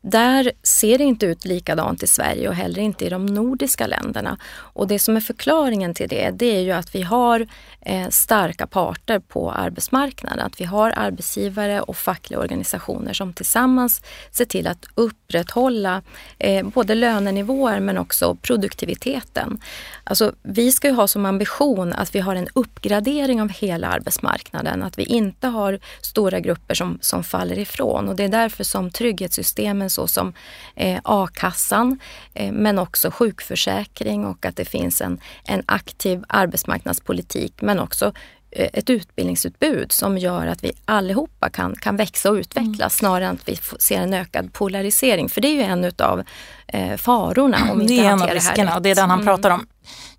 Där 0.02 0.52
ser 0.64 0.98
det 0.98 1.04
inte 1.04 1.26
ut 1.26 1.46
likadant 1.46 2.04
i 2.04 2.08
Sverige 2.08 2.50
och 2.50 2.56
heller 2.56 2.82
inte 2.82 3.06
i 3.06 3.10
de 3.10 3.26
nordiska 3.26 3.88
länderna. 3.88 4.38
Och 4.52 4.88
det 4.88 5.00
som 5.00 5.16
är 5.16 5.22
förklaringen 5.22 5.94
till 5.94 6.10
det, 6.10 6.32
det 6.32 6.56
är 6.58 6.62
ju 6.62 6.72
att 6.72 6.96
vi 6.96 7.02
har 7.02 7.48
eh, 7.82 8.10
starka 8.10 8.68
parter 8.68 9.20
på 9.20 9.52
arbetsmarknaden. 9.52 10.40
Att 10.40 10.62
vi 10.62 10.66
har 10.66 10.94
arbetsgivare 10.96 11.82
och 11.82 11.98
fackliga 11.98 12.40
organisationer 12.40 13.14
som 13.14 13.34
tillsammans 13.34 14.02
ser 14.32 14.46
till 14.46 14.68
att 14.68 14.86
upprätthålla 14.96 16.02
eh, 16.38 16.68
både 16.68 16.96
lönenivåer 16.96 17.80
men 17.80 17.98
också 17.98 18.36
produktiviteten. 18.36 19.62
Alltså, 20.04 20.34
vi 20.44 20.72
ska 20.72 20.88
ju 20.88 20.94
ha 20.94 21.08
som 21.08 21.26
ambition 21.26 21.94
att 21.94 22.16
vi 22.16 22.20
har 22.20 22.36
en 22.36 22.48
uppgradering 22.54 23.42
av 23.42 23.50
hela 23.50 23.88
arbetsmarknaden. 23.88 24.84
Att 24.84 25.00
vi 25.00 25.04
inte 25.04 25.48
har 25.48 25.80
stora 26.02 26.40
grupper 26.40 26.76
som, 26.76 26.98
som 27.02 27.24
faller 27.24 27.60
ifrån 27.60 28.10
och 28.10 28.16
det 28.16 28.24
är 28.24 28.30
därför 28.30 28.64
som 28.64 28.92
trygghetssystemen 28.92 29.89
såsom 29.90 30.34
eh, 30.76 31.00
a-kassan 31.04 32.00
eh, 32.34 32.52
men 32.52 32.80
också 32.80 33.12
sjukförsäkring 33.12 34.26
och 34.26 34.46
att 34.46 34.56
det 34.56 34.66
finns 34.66 35.02
en, 35.02 35.22
en 35.44 35.64
aktiv 35.66 36.24
arbetsmarknadspolitik 36.28 37.62
men 37.62 37.80
också 37.80 38.14
eh, 38.52 38.70
ett 38.74 38.90
utbildningsutbud 38.90 39.92
som 39.92 40.18
gör 40.18 40.48
att 40.48 40.64
vi 40.64 40.72
allihopa 40.86 41.50
kan, 41.50 41.76
kan 41.76 41.96
växa 41.96 42.30
och 42.30 42.36
utvecklas 42.36 42.80
mm. 42.80 42.90
snarare 42.90 43.26
än 43.26 43.36
att 43.36 43.50
vi 43.50 43.60
ser 43.80 44.02
en 44.02 44.14
ökad 44.14 44.54
polarisering. 44.54 45.30
För 45.30 45.42
det 45.42 45.48
är 45.48 45.54
ju 45.54 45.62
en 45.62 45.92
av 45.98 46.24
eh, 46.68 46.98
farorna 46.98 47.72
om 47.72 47.80
vi 47.80 47.84
inte 47.84 47.94
Det 47.94 48.08
är 48.08 48.12
en 48.12 48.22
av 48.22 48.30
riskerna 48.30 48.76
och 48.76 48.82
det 48.82 48.90
är 48.90 48.96
den 48.96 49.10
han 49.10 49.20
mm. 49.20 49.26
pratar 49.26 49.50
om. 49.50 49.68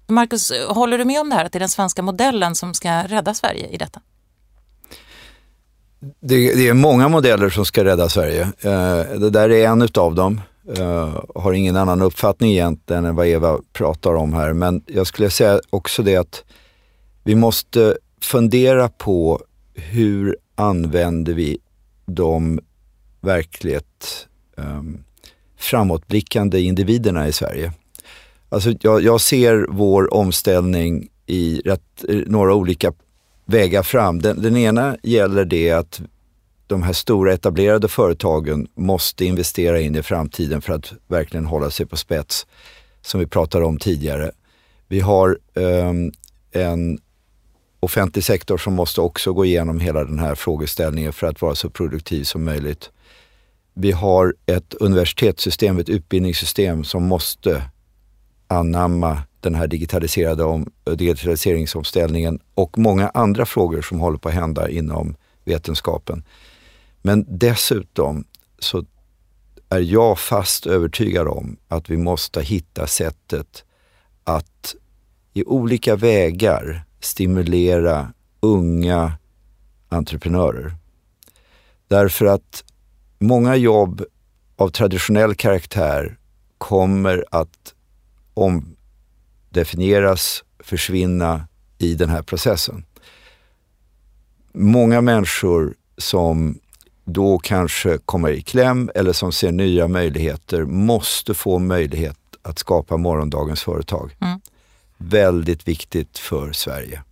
Marcus, 0.07 0.53
håller 0.69 0.99
du 0.99 1.05
med 1.05 1.21
om 1.21 1.31
det 1.31 1.37
här 1.37 1.45
att 1.45 1.53
det 1.53 1.59
är 1.59 1.61
den 1.61 1.69
svenska 1.69 2.03
modellen 2.03 2.55
som 2.55 2.75
ska 2.75 3.03
rädda 3.03 3.35
Sverige 3.35 3.67
i 3.67 3.77
detta? 3.77 4.01
Det, 6.01 6.55
det 6.55 6.69
är 6.69 6.75
många 6.75 7.09
modeller 7.09 7.51
som 7.51 7.65
ska 7.65 7.85
rädda 7.85 8.09
Sverige. 8.09 8.43
Eh, 8.43 9.19
det 9.19 9.31
där 9.31 9.51
är 9.51 9.69
en 9.69 9.83
utav 9.83 10.15
dem. 10.15 10.41
Eh, 10.77 11.23
har 11.35 11.53
ingen 11.53 11.77
annan 11.77 12.03
uppfattning 12.03 12.51
egentligen 12.51 13.05
än 13.05 13.17
vad 13.17 13.27
Eva 13.27 13.59
pratar 13.73 14.15
om 14.15 14.33
här. 14.33 14.53
Men 14.53 14.83
jag 14.87 15.07
skulle 15.07 15.31
säga 15.31 15.61
också 15.71 16.03
det 16.03 16.17
att 16.17 16.45
vi 17.23 17.35
måste 17.35 17.97
fundera 18.21 18.89
på 18.89 19.41
hur 19.75 20.37
använder 20.55 21.33
vi 21.33 21.59
de 22.07 22.61
verkligt 23.21 24.27
eh, 24.59 24.83
framåtblickande 25.59 26.61
individerna 26.61 27.29
i 27.29 27.33
Sverige. 27.33 27.73
Alltså 28.49 28.73
jag, 28.81 29.03
jag 29.03 29.21
ser 29.21 29.67
vår 29.71 30.15
omställning 30.15 31.09
i 31.27 31.61
rätt, 31.65 32.05
några 32.27 32.55
olika 32.55 32.93
väga 33.51 33.83
fram. 33.83 34.23
Den, 34.23 34.43
den 34.43 34.57
ena 34.57 34.97
gäller 35.03 35.45
det 35.45 35.71
att 35.71 36.01
de 36.67 36.83
här 36.83 36.93
stora 36.93 37.33
etablerade 37.33 37.89
företagen 37.89 38.69
måste 38.75 39.25
investera 39.25 39.81
in 39.81 39.97
i 39.97 40.03
framtiden 40.03 40.63
för 40.63 40.73
att 40.73 40.93
verkligen 41.09 41.47
hålla 41.47 41.71
sig 41.71 41.87
på 41.87 41.97
spets, 41.97 42.47
som 43.03 43.21
vi 43.21 43.27
pratade 43.27 43.65
om 43.65 43.79
tidigare. 43.79 44.31
Vi 44.89 45.01
har 45.01 45.39
um, 45.55 46.13
en 46.53 46.99
offentlig 47.81 48.25
sektor 48.25 48.59
som 48.59 48.75
måste 48.75 49.01
också 49.01 49.33
gå 49.33 49.45
igenom 49.45 49.81
hela 49.81 50.05
den 50.05 50.19
här 50.19 50.35
frågeställningen 50.35 51.13
för 51.13 51.27
att 51.27 51.43
vara 51.43 51.55
så 51.55 51.71
produktiv 51.71 52.25
som 52.25 52.45
möjligt. 52.45 52.91
Vi 53.75 53.93
har 53.93 54.35
ett 54.47 54.75
universitetssystem, 54.75 55.79
ett 55.79 55.89
utbildningssystem 55.89 56.85
som 56.85 57.03
måste 57.03 57.63
anamma 58.49 59.23
den 59.43 59.55
här 59.55 59.67
digitaliserade 59.67 60.45
om, 60.45 60.73
eh, 60.85 60.93
digitaliseringsomställningen 60.93 62.41
och 62.55 62.79
många 62.79 63.09
andra 63.09 63.47
frågor 63.47 63.83
som 63.83 64.01
håller 64.01 64.19
på 64.19 64.29
att 64.29 64.35
hända 64.35 64.69
inom 64.69 65.17
vetenskapen. 65.45 66.25
Men 67.03 67.27
dessutom 67.29 68.25
så 68.59 68.85
är 69.69 69.81
jag 69.81 70.19
fast 70.19 70.67
övertygad 70.67 71.29
om 71.29 71.57
att 71.69 71.91
vi 71.91 71.97
måste 71.97 72.43
hitta 72.43 72.87
sättet 72.87 73.65
att 74.25 74.75
i 75.33 75.45
olika 75.45 75.97
vägar 75.97 76.85
stimulera 77.01 78.13
unga 78.41 79.13
entreprenörer. 79.89 80.75
Därför 81.89 82.27
att 82.27 82.65
många 83.19 83.57
jobb 83.57 84.05
av 84.57 84.69
traditionell 84.69 85.35
karaktär 85.35 86.19
kommer 86.59 87.25
att 87.31 87.75
omdefinieras, 89.51 90.45
försvinna 90.59 91.49
i 91.79 91.95
den 91.95 92.09
här 92.09 92.23
processen. 92.23 92.85
Många 94.53 95.01
människor 95.01 95.75
som 95.99 96.59
då 97.05 97.39
kanske 97.39 97.99
kommer 97.99 98.31
i 98.31 98.43
kläm 98.43 98.91
eller 98.95 99.13
som 99.13 99.33
ser 99.33 99.53
nya 99.53 99.89
möjligheter 99.89 100.65
måste 100.65 101.35
få 101.35 101.59
möjlighet 101.59 102.17
att 102.43 102.59
skapa 102.59 102.97
morgondagens 102.97 103.63
företag. 103.63 104.17
Mm. 104.21 104.41
Väldigt 104.99 105.69
viktigt 105.69 106.19
för 106.19 106.53
Sverige. 106.53 107.03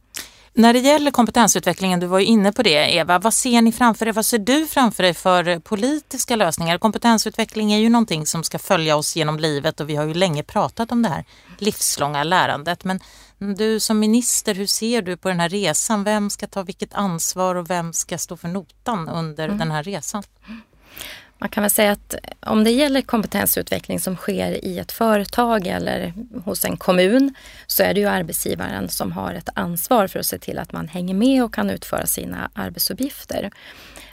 När 0.59 0.73
det 0.73 0.79
gäller 0.79 1.11
kompetensutvecklingen, 1.11 2.01
du 2.01 2.07
var 2.07 2.19
ju 2.19 2.25
inne 2.25 2.53
på 2.53 2.63
det 2.63 2.95
Eva, 2.95 3.19
vad 3.19 3.35
ser 3.35 3.63
ni 3.63 3.73
framför 3.73 4.09
er? 4.09 4.13
Vad 4.13 4.27
ser 4.27 4.39
du 4.39 4.67
framför 4.67 5.03
dig 5.03 5.15
för 5.15 5.59
politiska 5.59 6.37
lösningar? 6.37 6.79
Kompetensutveckling 6.79 7.73
är 7.73 7.79
ju 7.79 7.89
någonting 7.89 8.27
som 8.27 8.45
ska 8.45 8.59
följa 8.59 8.97
oss 8.97 9.17
genom 9.17 9.39
livet 9.39 9.81
och 9.81 9.91
vi 9.91 9.97
har 9.97 10.05
ju 10.05 10.15
länge 10.15 10.43
pratat 10.43 10.93
om 10.93 11.03
det 11.03 11.09
här 11.09 11.25
livslånga 11.59 12.25
lärandet. 12.25 12.85
Men 12.85 13.01
du 13.39 13.81
som 13.81 13.99
minister, 13.99 14.55
hur 14.55 14.67
ser 14.67 15.03
du 15.03 15.17
på 15.17 15.29
den 15.29 15.41
här 15.41 15.49
resan? 15.49 16.05
Vem 16.05 16.31
ska 16.31 16.47
ta 16.47 16.63
vilket 16.63 16.95
ansvar 16.95 17.55
och 17.55 17.71
vem 17.71 17.93
ska 17.93 18.19
stå 18.19 18.37
för 18.37 18.49
notan 18.49 19.09
under 19.09 19.45
mm. 19.45 19.59
den 19.59 19.71
här 19.71 19.83
resan? 19.83 20.23
Man 21.39 21.49
kan 21.49 21.63
väl 21.63 21.71
säga 21.71 21.93
att 21.93 22.15
om 22.41 22.65
det 22.65 22.71
gäller 22.71 23.03
kompetensutveckling 23.03 24.01
som 24.01 24.17
sker 24.17 24.65
i 24.65 24.79
ett 24.79 24.93
företag 24.93 25.67
eller 25.67 26.13
hos 26.45 26.65
en 26.65 26.77
kommun 26.77 27.35
så 27.67 27.83
är 27.83 27.95
det 27.95 28.01
ju 28.01 28.07
arbetsgivaren 28.07 28.89
som 28.89 29.13
har 29.13 29.35
ett 29.35 29.49
ansvar 29.55 30.07
för 30.07 30.19
att 30.19 30.27
se 30.27 30.39
till 30.39 30.59
att 30.59 30.73
man 30.73 30.89
hänger 30.89 31.15
med 31.15 31.45
och 31.45 31.55
kan 31.55 31.71
utföra 31.71 32.07
sina 32.07 32.51
arbetsuppgifter. 32.55 33.51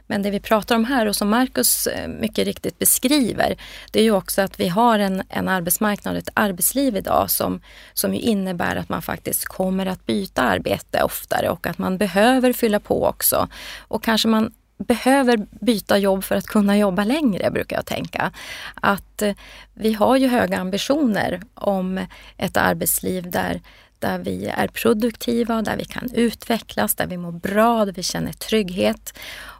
Men 0.07 0.21
det 0.21 0.31
vi 0.31 0.39
pratar 0.39 0.75
om 0.75 0.85
här 0.85 1.05
och 1.05 1.15
som 1.15 1.29
Marcus 1.29 1.87
eh, 1.87 2.07
mycket 2.07 2.45
riktigt 2.45 2.79
beskriver, 2.79 3.57
det 3.91 3.99
är 3.99 4.03
ju 4.03 4.11
också 4.11 4.41
att 4.41 4.59
vi 4.59 4.67
har 4.67 4.99
en, 4.99 5.23
en 5.29 5.47
arbetsmarknad 5.47 6.15
och 6.15 6.19
ett 6.21 6.29
arbetsliv 6.33 6.95
idag 6.95 7.31
som, 7.31 7.61
som 7.93 8.13
ju 8.13 8.19
innebär 8.19 8.75
att 8.75 8.89
man 8.89 9.01
faktiskt 9.01 9.45
kommer 9.45 9.85
att 9.85 10.05
byta 10.05 10.41
arbete 10.41 11.03
oftare 11.03 11.49
och 11.49 11.67
att 11.67 11.77
man 11.77 11.97
behöver 11.97 12.53
fylla 12.53 12.79
på 12.79 13.05
också. 13.05 13.47
Och 13.87 14.03
kanske 14.03 14.27
man 14.27 14.53
behöver 14.77 15.37
byta 15.65 15.97
jobb 15.97 16.23
för 16.23 16.35
att 16.35 16.45
kunna 16.45 16.77
jobba 16.77 17.03
längre, 17.03 17.51
brukar 17.51 17.75
jag 17.75 17.85
tänka. 17.85 18.31
Att 18.75 19.21
eh, 19.21 19.35
vi 19.73 19.93
har 19.93 20.17
ju 20.17 20.27
höga 20.27 20.59
ambitioner 20.59 21.41
om 21.53 22.05
ett 22.37 22.57
arbetsliv 22.57 23.31
där 23.31 23.61
där 23.99 24.19
vi 24.19 24.45
är 24.45 24.67
produktiva, 24.67 25.61
där 25.61 25.77
vi 25.77 25.85
kan 25.85 26.09
utvecklas, 26.13 26.95
där 26.95 27.07
vi 27.07 27.17
mår 27.17 27.31
bra, 27.31 27.85
där 27.85 27.93
vi 27.93 28.03
känner 28.03 28.33
trygghet. 28.33 29.13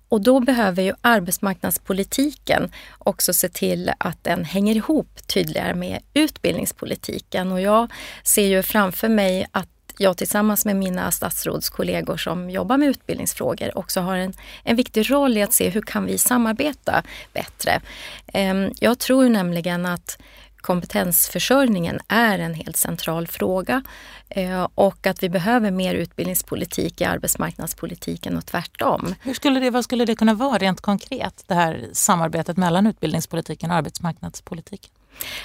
Och 0.10 0.22
då 0.22 0.39
behöver 0.39 0.84
ju 0.84 0.93
arbetsmarknadspolitiken 1.01 2.72
också 2.98 3.34
se 3.34 3.50
till 3.50 3.91
att 3.98 4.24
den 4.24 4.45
hänger 4.45 4.75
ihop 4.75 5.27
tydligare 5.27 5.75
med 5.75 6.00
utbildningspolitiken. 6.13 7.51
Och 7.51 7.62
jag 7.62 7.91
ser 8.24 8.48
ju 8.48 8.63
framför 8.63 9.10
mig 9.10 9.48
att 9.51 9.69
jag 9.98 10.18
tillsammans 10.18 10.66
med 10.66 10.75
mina 10.75 11.12
statsrådskollegor 11.12 12.18
som 12.18 12.50
jobbar 12.50 12.78
med 12.78 12.90
utbildningsfrågor 12.90 13.78
också 13.78 14.00
har 14.00 14.16
en, 14.16 14.34
en 14.64 14.75
viktig 14.75 15.12
roll 15.12 15.38
i 15.38 15.42
att 15.42 15.54
se 15.54 15.70
hur 15.70 15.82
kan 15.82 16.06
vi 16.06 16.18
samarbeta 16.18 17.04
bättre. 17.34 17.82
Ehm, 18.34 18.72
jag 18.80 19.00
tror 19.00 19.30
nämligen 19.30 19.86
att 19.86 20.18
kompetensförsörjningen 20.66 22.00
är 22.08 22.40
en 22.40 22.54
helt 22.54 22.78
central 22.78 23.28
fråga 23.28 23.84
eh, 24.30 24.68
och 24.75 25.08
att 25.08 25.24
vi 25.24 25.30
behöver 25.30 25.72
mer 25.72 25.96
utbildningspolitik 25.96 27.02
i 27.02 27.04
arbetsmarknadspolitiken 27.04 28.38
och 28.38 28.46
tvärtom. 28.46 29.16
Hur 29.22 29.34
skulle 29.34 29.60
det, 29.60 29.70
vad 29.70 29.84
skulle 29.84 30.06
det 30.06 30.16
kunna 30.16 30.34
vara 30.34 30.58
rent 30.58 30.82
konkret, 30.82 31.44
det 31.48 31.54
här 31.54 31.86
samarbetet 31.94 32.58
mellan 32.58 32.88
utbildningspolitiken 32.88 33.72
och 33.72 33.78
arbetsmarknadspolitiken? 33.78 34.95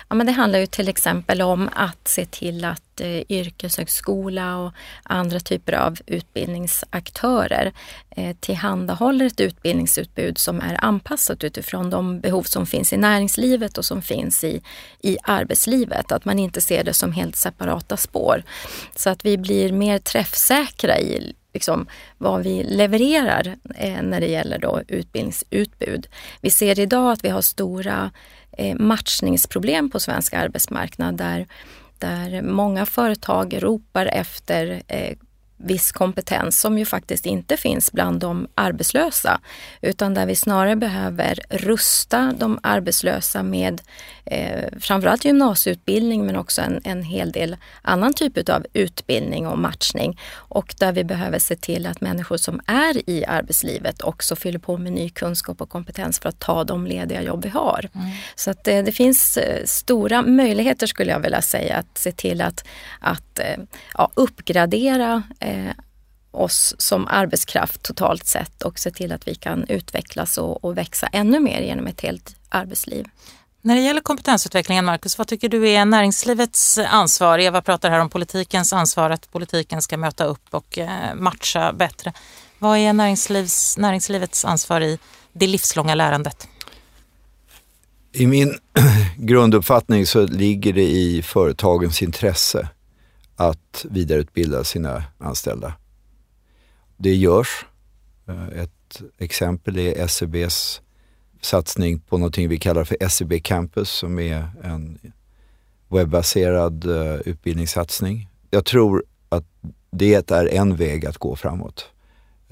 Ja, 0.08 0.14
men 0.14 0.26
det 0.26 0.32
handlar 0.32 0.58
ju 0.58 0.66
till 0.66 0.88
exempel 0.88 1.42
om 1.42 1.70
att 1.72 2.08
se 2.08 2.26
till 2.26 2.64
att 2.64 3.00
eh, 3.00 3.22
yrkeshögskola 3.28 4.56
och 4.58 4.72
andra 5.02 5.40
typer 5.40 5.72
av 5.72 5.96
utbildningsaktörer 6.06 7.72
eh, 8.10 8.36
tillhandahåller 8.40 9.26
ett 9.26 9.40
utbildningsutbud 9.40 10.38
som 10.38 10.60
är 10.60 10.84
anpassat 10.84 11.44
utifrån 11.44 11.90
de 11.90 12.20
behov 12.20 12.42
som 12.42 12.66
finns 12.66 12.92
i 12.92 12.96
näringslivet 12.96 13.78
och 13.78 13.84
som 13.84 14.02
finns 14.02 14.44
i, 14.44 14.62
i 15.02 15.18
arbetslivet. 15.22 16.12
Att 16.12 16.24
man 16.24 16.38
inte 16.38 16.60
ser 16.60 16.84
det 16.84 16.94
som 16.94 17.12
helt 17.12 17.36
separata 17.36 17.96
spår. 17.96 18.42
Så 18.96 19.10
att 19.10 19.24
vi 19.24 19.38
blir 19.38 19.72
mer 19.72 19.98
träffsäkra 19.98 20.98
i 20.98 21.34
liksom, 21.52 21.87
vad 22.19 22.42
vi 22.42 22.62
levererar 22.62 23.57
eh, 23.75 24.02
när 24.02 24.21
det 24.21 24.26
gäller 24.26 24.59
då 24.59 24.83
utbildningsutbud. 24.88 26.07
Vi 26.40 26.50
ser 26.50 26.80
idag 26.80 27.12
att 27.12 27.25
vi 27.25 27.28
har 27.28 27.42
stora 27.42 28.11
eh, 28.52 28.76
matchningsproblem 28.76 29.90
på 29.90 30.00
svensk 30.00 30.35
arbetsmarknad 30.35 31.16
där, 31.16 31.47
där 31.99 32.42
många 32.42 32.87
företag 32.87 33.62
ropar 33.62 34.07
efter 34.07 34.83
eh, 34.88 35.16
viss 35.62 35.92
kompetens 35.92 36.61
som 36.61 36.78
ju 36.78 36.85
faktiskt 36.85 37.26
inte 37.26 37.57
finns 37.57 37.92
bland 37.92 38.21
de 38.21 38.47
arbetslösa. 38.54 39.40
Utan 39.80 40.14
där 40.14 40.26
vi 40.26 40.35
snarare 40.35 40.76
behöver 40.76 41.40
rusta 41.50 42.35
de 42.38 42.59
arbetslösa 42.62 43.42
med 43.42 43.83
eh, 44.31 44.79
framförallt 44.81 45.25
gymnasieutbildning 45.25 46.27
men 46.27 46.37
också 46.37 46.62
en, 46.62 46.81
en 46.85 47.03
hel 47.03 47.33
del 47.33 47.57
annan 47.83 48.14
typ 48.14 48.49
av 48.49 48.66
utbildning 48.73 49.47
och 49.47 49.59
matchning. 49.59 50.21
Och 50.35 50.75
där 50.79 50.93
vi 50.93 51.05
behöver 51.05 51.38
se 51.38 51.57
till 51.57 51.87
att 51.87 52.01
människor 52.01 52.37
som 52.37 52.61
är 52.66 53.11
i 53.11 53.25
arbetslivet 53.25 54.03
också 54.03 54.37
fyller 54.37 54.59
på 54.59 54.77
med 54.77 54.93
ny 54.93 55.11
kunskap 55.11 55.61
och 55.61 55.69
kompetens 55.69 56.19
för 56.19 56.29
att 56.29 56.38
ta 56.38 56.64
de 56.64 56.87
lediga 56.87 57.23
jobb 57.23 57.43
vi 57.43 57.49
har. 57.49 57.88
Mm. 57.95 58.07
Så 58.35 58.51
att 58.51 58.69
eh, 58.69 58.83
det 58.83 58.93
finns 58.93 59.37
eh, 59.37 59.64
stora 59.64 60.23
möjligheter 60.23 60.87
skulle 60.87 61.11
jag 61.11 61.21
vilja 61.21 61.43
säga 61.43 61.77
att 61.77 61.99
se 61.99 62.12
till 62.12 62.40
att, 62.40 62.64
att 63.01 63.38
eh, 63.38 63.57
ja, 63.95 64.11
uppgradera 64.14 65.23
eh, 65.40 65.73
oss 66.31 66.75
som 66.79 67.07
arbetskraft 67.09 67.83
totalt 67.83 68.27
sett 68.27 68.62
och 68.62 68.79
se 68.79 68.90
till 68.90 69.12
att 69.12 69.29
vi 69.29 69.35
kan 69.35 69.64
utvecklas 69.69 70.38
och, 70.38 70.64
och 70.64 70.79
växa 70.79 71.07
ännu 71.07 71.40
mer 71.40 71.61
genom 71.61 71.87
ett 71.87 72.01
helt 72.01 72.37
arbetsliv. 72.49 73.07
När 73.62 73.75
det 73.75 73.81
gäller 73.81 74.01
kompetensutvecklingen, 74.01 74.85
Marcus, 74.85 75.18
vad 75.18 75.27
tycker 75.27 75.49
du 75.49 75.68
är 75.68 75.85
näringslivets 75.85 76.79
ansvar? 76.79 77.38
Eva 77.38 77.62
pratar 77.62 77.90
här 77.90 78.01
om 78.01 78.11
politikens 78.11 78.73
ansvar, 78.73 79.11
att 79.11 79.33
politiken 79.33 79.83
ska 79.83 79.96
möta 79.96 80.25
upp 80.25 80.46
och 80.51 80.79
eh, 80.79 81.14
matcha 81.14 81.73
bättre. 81.73 82.12
Vad 82.59 82.79
är 82.79 82.92
näringslivs, 82.92 83.79
näringslivets 83.79 84.44
ansvar 84.44 84.81
i 84.81 84.99
det 85.33 85.46
livslånga 85.46 85.94
lärandet? 85.94 86.49
I 88.12 88.27
min 88.27 88.59
grunduppfattning 89.16 90.07
så 90.07 90.27
ligger 90.27 90.73
det 90.73 90.90
i 90.90 91.23
företagens 91.23 92.03
intresse 92.03 92.68
att 93.37 93.87
vidareutbilda 93.90 94.64
sina 94.64 95.05
anställda. 95.18 95.73
Det 96.96 97.14
görs. 97.14 97.66
Eh, 98.29 98.62
ett 98.62 99.03
exempel 99.18 99.79
är 99.79 100.07
SEBs 100.07 100.81
satsning 101.40 101.98
på 101.98 102.18
någonting 102.18 102.48
vi 102.48 102.59
kallar 102.59 102.85
för 102.85 103.09
SEB 103.09 103.42
Campus 103.42 103.90
som 103.90 104.18
är 104.18 104.50
en 104.62 104.98
webbaserad 105.88 106.85
uh, 106.85 107.14
utbildningssatsning. 107.24 108.29
Jag 108.50 108.64
tror 108.64 109.05
att 109.29 109.44
det 109.90 110.31
är 110.31 110.46
en 110.46 110.76
väg 110.76 111.07
att 111.07 111.18
gå 111.18 111.37
framåt. 111.37 111.90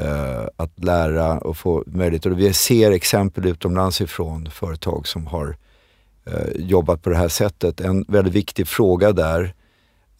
Uh, 0.03 0.49
att 0.57 0.85
lära 0.85 1.39
och 1.39 1.57
få 1.57 1.85
möjlighet. 1.87 2.27
Och 2.27 2.41
vi 2.41 2.53
ser 2.53 2.93
exempel 2.93 3.47
utomlands 3.47 4.01
ifrån 4.01 4.51
företag 4.51 5.09
som 5.09 5.27
har 5.27 5.57
uh, 6.29 6.51
jobbat 6.55 7.03
på 7.03 7.11
det 7.11 7.17
här 7.17 7.29
sättet. 7.29 7.81
En 7.81 8.05
väldigt 8.09 8.35
viktig 8.35 8.69
fråga 8.69 9.13
där 9.13 9.55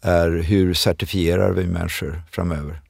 är 0.01 0.29
hur 0.29 0.73
certifierar 0.73 1.51
vi 1.51 1.65
människor 1.65 2.21
framöver? 2.31 2.81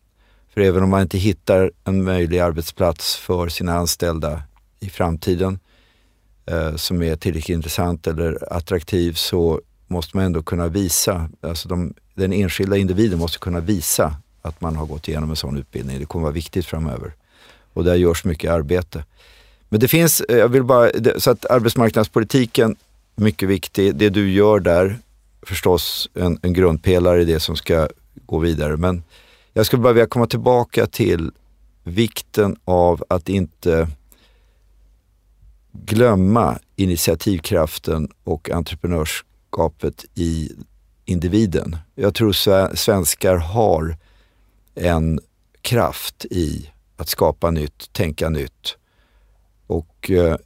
För 0.54 0.62
även 0.62 0.84
om 0.84 0.90
man 0.90 1.02
inte 1.02 1.18
hittar 1.18 1.72
en 1.84 2.04
möjlig 2.04 2.40
arbetsplats 2.40 3.16
för 3.16 3.50
sina 3.50 3.74
anställda 3.74 4.44
i 4.80 4.90
framtiden 4.90 5.60
eh, 6.50 6.76
som 6.76 7.04
är 7.04 7.16
tillräckligt 7.16 7.56
intressant 7.56 8.08
eller 8.08 8.54
attraktiv 8.54 9.14
så 9.14 9.62
måste 9.88 10.18
man 10.18 10.26
ändå 10.26 10.44
kunna 10.44 10.68
visa, 10.68 11.30
alltså 11.42 11.70
de, 11.70 11.94
den 12.14 12.34
enskilda 12.34 12.78
individen 12.78 13.20
måste 13.20 13.40
kunna 13.40 13.60
visa 13.60 14.16
att 14.42 14.62
man 14.62 14.76
har 14.76 14.86
gått 14.86 15.08
igenom 15.08 15.30
en 15.30 15.36
sån 15.36 15.58
utbildning. 15.58 16.00
Det 16.00 16.06
kommer 16.06 16.24
vara 16.24 16.34
viktigt 16.34 16.66
framöver. 16.66 17.14
Och 17.74 17.84
där 17.84 17.96
görs 17.96 18.26
mycket 18.26 18.52
arbete. 18.52 19.04
Men 19.70 19.80
det 19.80 19.88
finns, 19.88 20.22
eh, 20.22 20.38
jag 20.38 20.50
vill 20.50 20.64
bara, 20.64 20.90
så 21.18 21.32
att 21.32 21.46
arbetsmarknadspolitiken, 21.46 22.76
mycket 23.16 23.50
viktig. 23.50 23.96
Det 23.96 24.10
du 24.10 24.32
gör 24.32 24.60
där, 24.60 24.98
förstås 25.42 26.10
en, 26.14 26.40
en 26.42 26.54
grundpelare 26.54 27.22
i 27.22 27.26
det 27.26 27.40
som 27.40 27.56
ska 27.56 27.90
gå 28.26 28.40
vidare. 28.40 28.78
Men 28.78 29.04
jag 29.54 29.66
skulle 29.66 29.82
bara 29.82 29.94
vilja 29.94 30.08
komma 30.08 30.28
tillbaka 30.28 30.88
till 30.88 31.32
vikten 31.84 32.56
av 32.66 33.04
att 33.10 33.30
inte 33.30 33.88
glömma 35.72 36.60
initiativkraften 36.76 38.10
och 38.24 38.50
entreprenörskapet 38.50 40.06
i 40.16 40.52
individen. 41.06 41.78
Jag 41.96 42.16
tror 42.16 42.76
svenskar 42.76 43.36
har 43.36 43.98
en 44.76 45.20
kraft 45.62 46.26
i 46.26 46.70
att 46.98 47.10
skapa 47.10 47.52
nytt, 47.52 47.94
tänka 47.94 48.30
nytt. 48.30 48.78
Och 49.68 50.12
eh, 50.12 50.38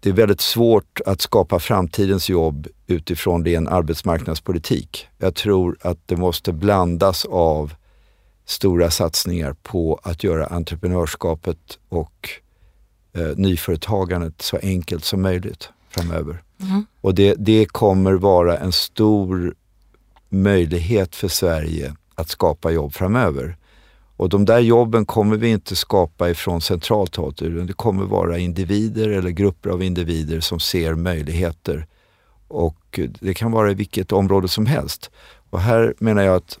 det 0.00 0.08
är 0.08 0.12
väldigt 0.12 0.40
svårt 0.40 1.00
att 1.06 1.20
skapa 1.20 1.58
framtidens 1.58 2.28
jobb 2.28 2.66
utifrån 2.86 3.44
ren 3.44 3.68
arbetsmarknadspolitik. 3.68 5.08
Jag 5.18 5.34
tror 5.34 5.76
att 5.80 5.98
det 6.06 6.16
måste 6.16 6.52
blandas 6.52 7.24
av 7.24 7.74
stora 8.44 8.90
satsningar 8.90 9.56
på 9.62 10.00
att 10.02 10.24
göra 10.24 10.46
entreprenörskapet 10.46 11.78
och 11.88 12.28
eh, 13.14 13.36
nyföretagandet 13.36 14.42
så 14.42 14.58
enkelt 14.62 15.04
som 15.04 15.22
möjligt 15.22 15.68
framöver. 15.88 16.42
Mm. 16.60 16.86
Och 17.00 17.14
det, 17.14 17.34
det 17.38 17.66
kommer 17.66 18.12
vara 18.12 18.58
en 18.58 18.72
stor 18.72 19.54
möjlighet 20.28 21.16
för 21.16 21.28
Sverige 21.28 21.96
att 22.14 22.28
skapa 22.28 22.70
jobb 22.70 22.94
framöver. 22.94 23.56
Och 24.16 24.28
de 24.28 24.44
där 24.44 24.58
jobben 24.58 25.06
kommer 25.06 25.36
vi 25.36 25.48
inte 25.48 25.76
skapa 25.76 26.30
ifrån 26.30 26.60
centralt 26.60 27.16
håll 27.16 27.34
utan 27.40 27.66
det 27.66 27.72
kommer 27.72 28.04
vara 28.04 28.38
individer 28.38 29.08
eller 29.08 29.30
grupper 29.30 29.70
av 29.70 29.82
individer 29.82 30.40
som 30.40 30.60
ser 30.60 30.94
möjligheter. 30.94 31.86
Och 32.48 33.00
det 33.20 33.34
kan 33.34 33.52
vara 33.52 33.70
i 33.70 33.74
vilket 33.74 34.12
område 34.12 34.48
som 34.48 34.66
helst. 34.66 35.10
Och 35.50 35.60
här 35.60 35.94
menar 35.98 36.22
jag 36.22 36.36
att 36.36 36.58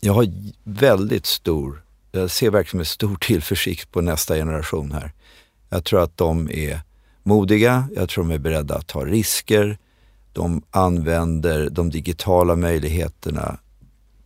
jag 0.00 0.12
har 0.12 0.26
väldigt 0.64 1.26
stor, 1.26 1.82
jag 2.20 2.30
ser 2.30 2.50
verkligen 2.50 2.78
med 2.78 2.86
stor 2.86 3.16
tillförsikt 3.16 3.92
på 3.92 4.00
nästa 4.00 4.34
generation 4.34 4.92
här. 4.92 5.12
Jag 5.68 5.84
tror 5.84 6.02
att 6.02 6.16
de 6.16 6.50
är 6.50 6.80
modiga, 7.22 7.88
jag 7.96 8.08
tror 8.08 8.24
de 8.24 8.34
är 8.34 8.38
beredda 8.38 8.74
att 8.74 8.86
ta 8.86 9.04
risker. 9.04 9.78
De 10.32 10.62
använder 10.70 11.70
de 11.70 11.90
digitala 11.90 12.56
möjligheterna 12.56 13.58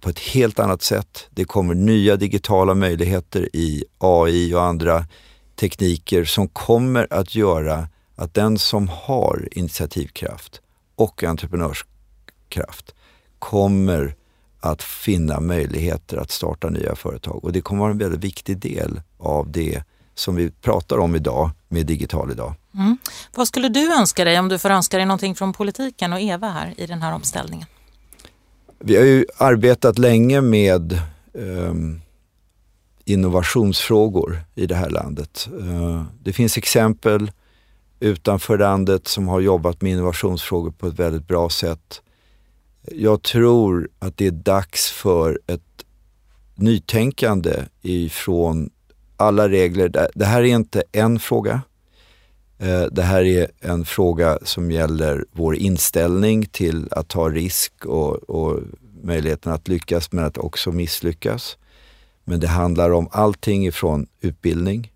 på 0.00 0.10
ett 0.10 0.18
helt 0.18 0.58
annat 0.58 0.82
sätt. 0.82 1.28
Det 1.30 1.44
kommer 1.44 1.74
nya 1.74 2.16
digitala 2.16 2.74
möjligheter 2.74 3.48
i 3.52 3.84
AI 3.98 4.54
och 4.54 4.62
andra 4.62 5.06
tekniker 5.56 6.24
som 6.24 6.48
kommer 6.48 7.06
att 7.10 7.34
göra 7.34 7.88
att 8.16 8.34
den 8.34 8.58
som 8.58 8.88
har 8.88 9.48
initiativkraft 9.52 10.60
och 10.94 11.24
entreprenörskraft 11.24 12.94
kommer 13.38 14.14
att 14.60 14.82
finna 14.82 15.40
möjligheter 15.40 16.16
att 16.16 16.30
starta 16.30 16.68
nya 16.68 16.96
företag. 16.96 17.44
Och 17.44 17.52
det 17.52 17.60
kommer 17.60 17.80
vara 17.80 17.90
en 17.90 17.98
väldigt 17.98 18.24
viktig 18.24 18.58
del 18.58 19.00
av 19.18 19.50
det 19.50 19.82
som 20.14 20.34
vi 20.34 20.50
pratar 20.50 20.98
om 20.98 21.16
idag 21.16 21.50
med 21.68 21.86
Digital 21.86 22.30
idag. 22.30 22.54
Mm. 22.74 22.98
Vad 23.34 23.48
skulle 23.48 23.68
du 23.68 23.92
önska 23.92 24.24
dig 24.24 24.38
om 24.38 24.48
du 24.48 24.58
får 24.58 24.70
önska 24.70 24.96
dig 24.96 25.06
någonting 25.06 25.34
från 25.34 25.52
politiken 25.52 26.12
och 26.12 26.20
Eva 26.20 26.48
här 26.48 26.74
i 26.76 26.86
den 26.86 27.02
här 27.02 27.14
omställningen? 27.14 27.66
Vi 28.78 28.96
har 28.96 29.04
ju 29.04 29.24
arbetat 29.36 29.98
länge 29.98 30.40
med 30.40 31.00
um, 31.32 32.00
innovationsfrågor 33.04 34.40
i 34.54 34.66
det 34.66 34.74
här 34.74 34.90
landet. 34.90 35.48
Uh, 35.60 36.04
det 36.22 36.32
finns 36.32 36.56
exempel 36.56 37.30
utanför 38.00 38.58
landet 38.58 39.08
som 39.08 39.28
har 39.28 39.40
jobbat 39.40 39.82
med 39.82 39.92
innovationsfrågor 39.92 40.70
på 40.70 40.86
ett 40.86 40.98
väldigt 40.98 41.28
bra 41.28 41.48
sätt. 41.48 42.02
Jag 42.92 43.22
tror 43.22 43.88
att 43.98 44.16
det 44.16 44.26
är 44.26 44.30
dags 44.30 44.90
för 44.90 45.40
ett 45.46 45.84
nytänkande 46.54 47.64
ifrån 47.82 48.70
alla 49.16 49.48
regler. 49.48 50.08
Det 50.14 50.24
här 50.24 50.40
är 50.42 50.46
inte 50.46 50.82
en 50.92 51.18
fråga. 51.18 51.60
Eh, 52.58 52.82
det 52.82 53.02
här 53.02 53.22
är 53.24 53.50
en 53.60 53.84
fråga 53.84 54.38
som 54.42 54.70
gäller 54.70 55.24
vår 55.32 55.56
inställning 55.56 56.46
till 56.46 56.88
att 56.90 57.08
ta 57.08 57.28
risk 57.28 57.86
och, 57.86 58.30
och 58.30 58.60
möjligheten 59.02 59.52
att 59.52 59.68
lyckas 59.68 60.12
men 60.12 60.24
att 60.24 60.38
också 60.38 60.72
misslyckas. 60.72 61.56
Men 62.24 62.40
det 62.40 62.48
handlar 62.48 62.90
om 62.90 63.08
allting 63.12 63.66
ifrån 63.66 64.06
utbildning, 64.20 64.92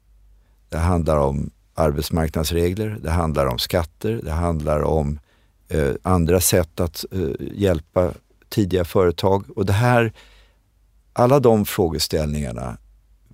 det 0.69 0.79
handlar 0.79 1.17
om 1.17 1.51
arbetsmarknadsregler, 1.75 2.99
det 3.03 3.11
handlar 3.11 3.47
om 3.47 3.59
skatter, 3.59 4.21
det 4.25 4.31
handlar 4.31 4.81
om 4.81 5.19
eh, 5.71 5.93
andra 6.03 6.41
sätt 6.41 6.81
att 6.81 7.05
eh, 7.13 7.49
hjälpa 7.55 8.13
tidiga 8.49 8.85
företag. 8.85 9.45
Och 9.57 9.67
det 9.67 9.73
här, 9.73 10.13
alla 11.13 11.41
de 11.41 11.65
frågeställningarna 11.67 12.77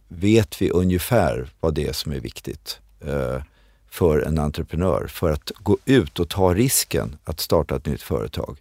vet 0.08 0.62
vi 0.62 0.70
ungefär 0.70 1.50
vad 1.60 1.74
det 1.74 1.86
är 1.86 1.92
som 1.92 2.12
är 2.12 2.20
viktigt 2.20 2.78
eh, 3.00 3.42
för 3.90 4.20
en 4.20 4.38
entreprenör 4.38 5.06
för 5.06 5.32
att 5.32 5.52
gå 5.56 5.78
ut 5.84 6.18
och 6.18 6.28
ta 6.28 6.54
risken 6.54 7.16
att 7.24 7.40
starta 7.40 7.76
ett 7.76 7.86
nytt 7.86 8.02
företag. 8.02 8.56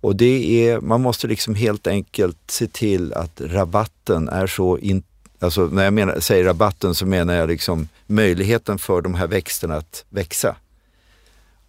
Och 0.00 0.16
det 0.16 0.68
är, 0.68 0.80
man 0.80 1.02
måste 1.02 1.26
liksom 1.26 1.54
helt 1.54 1.86
enkelt 1.86 2.38
se 2.46 2.66
till 2.66 3.12
att 3.12 3.40
rabatten 3.40 4.28
är 4.28 4.46
så 4.46 4.78
in, 4.78 5.02
Alltså 5.38 5.66
när 5.66 5.84
jag 5.84 5.92
menar, 5.92 6.20
säger 6.20 6.44
rabatten 6.44 6.94
så 6.94 7.06
menar 7.06 7.34
jag 7.34 7.48
liksom 7.48 7.88
möjligheten 8.06 8.78
för 8.78 9.00
de 9.02 9.14
här 9.14 9.26
växterna 9.26 9.76
att 9.76 10.04
växa. 10.08 10.56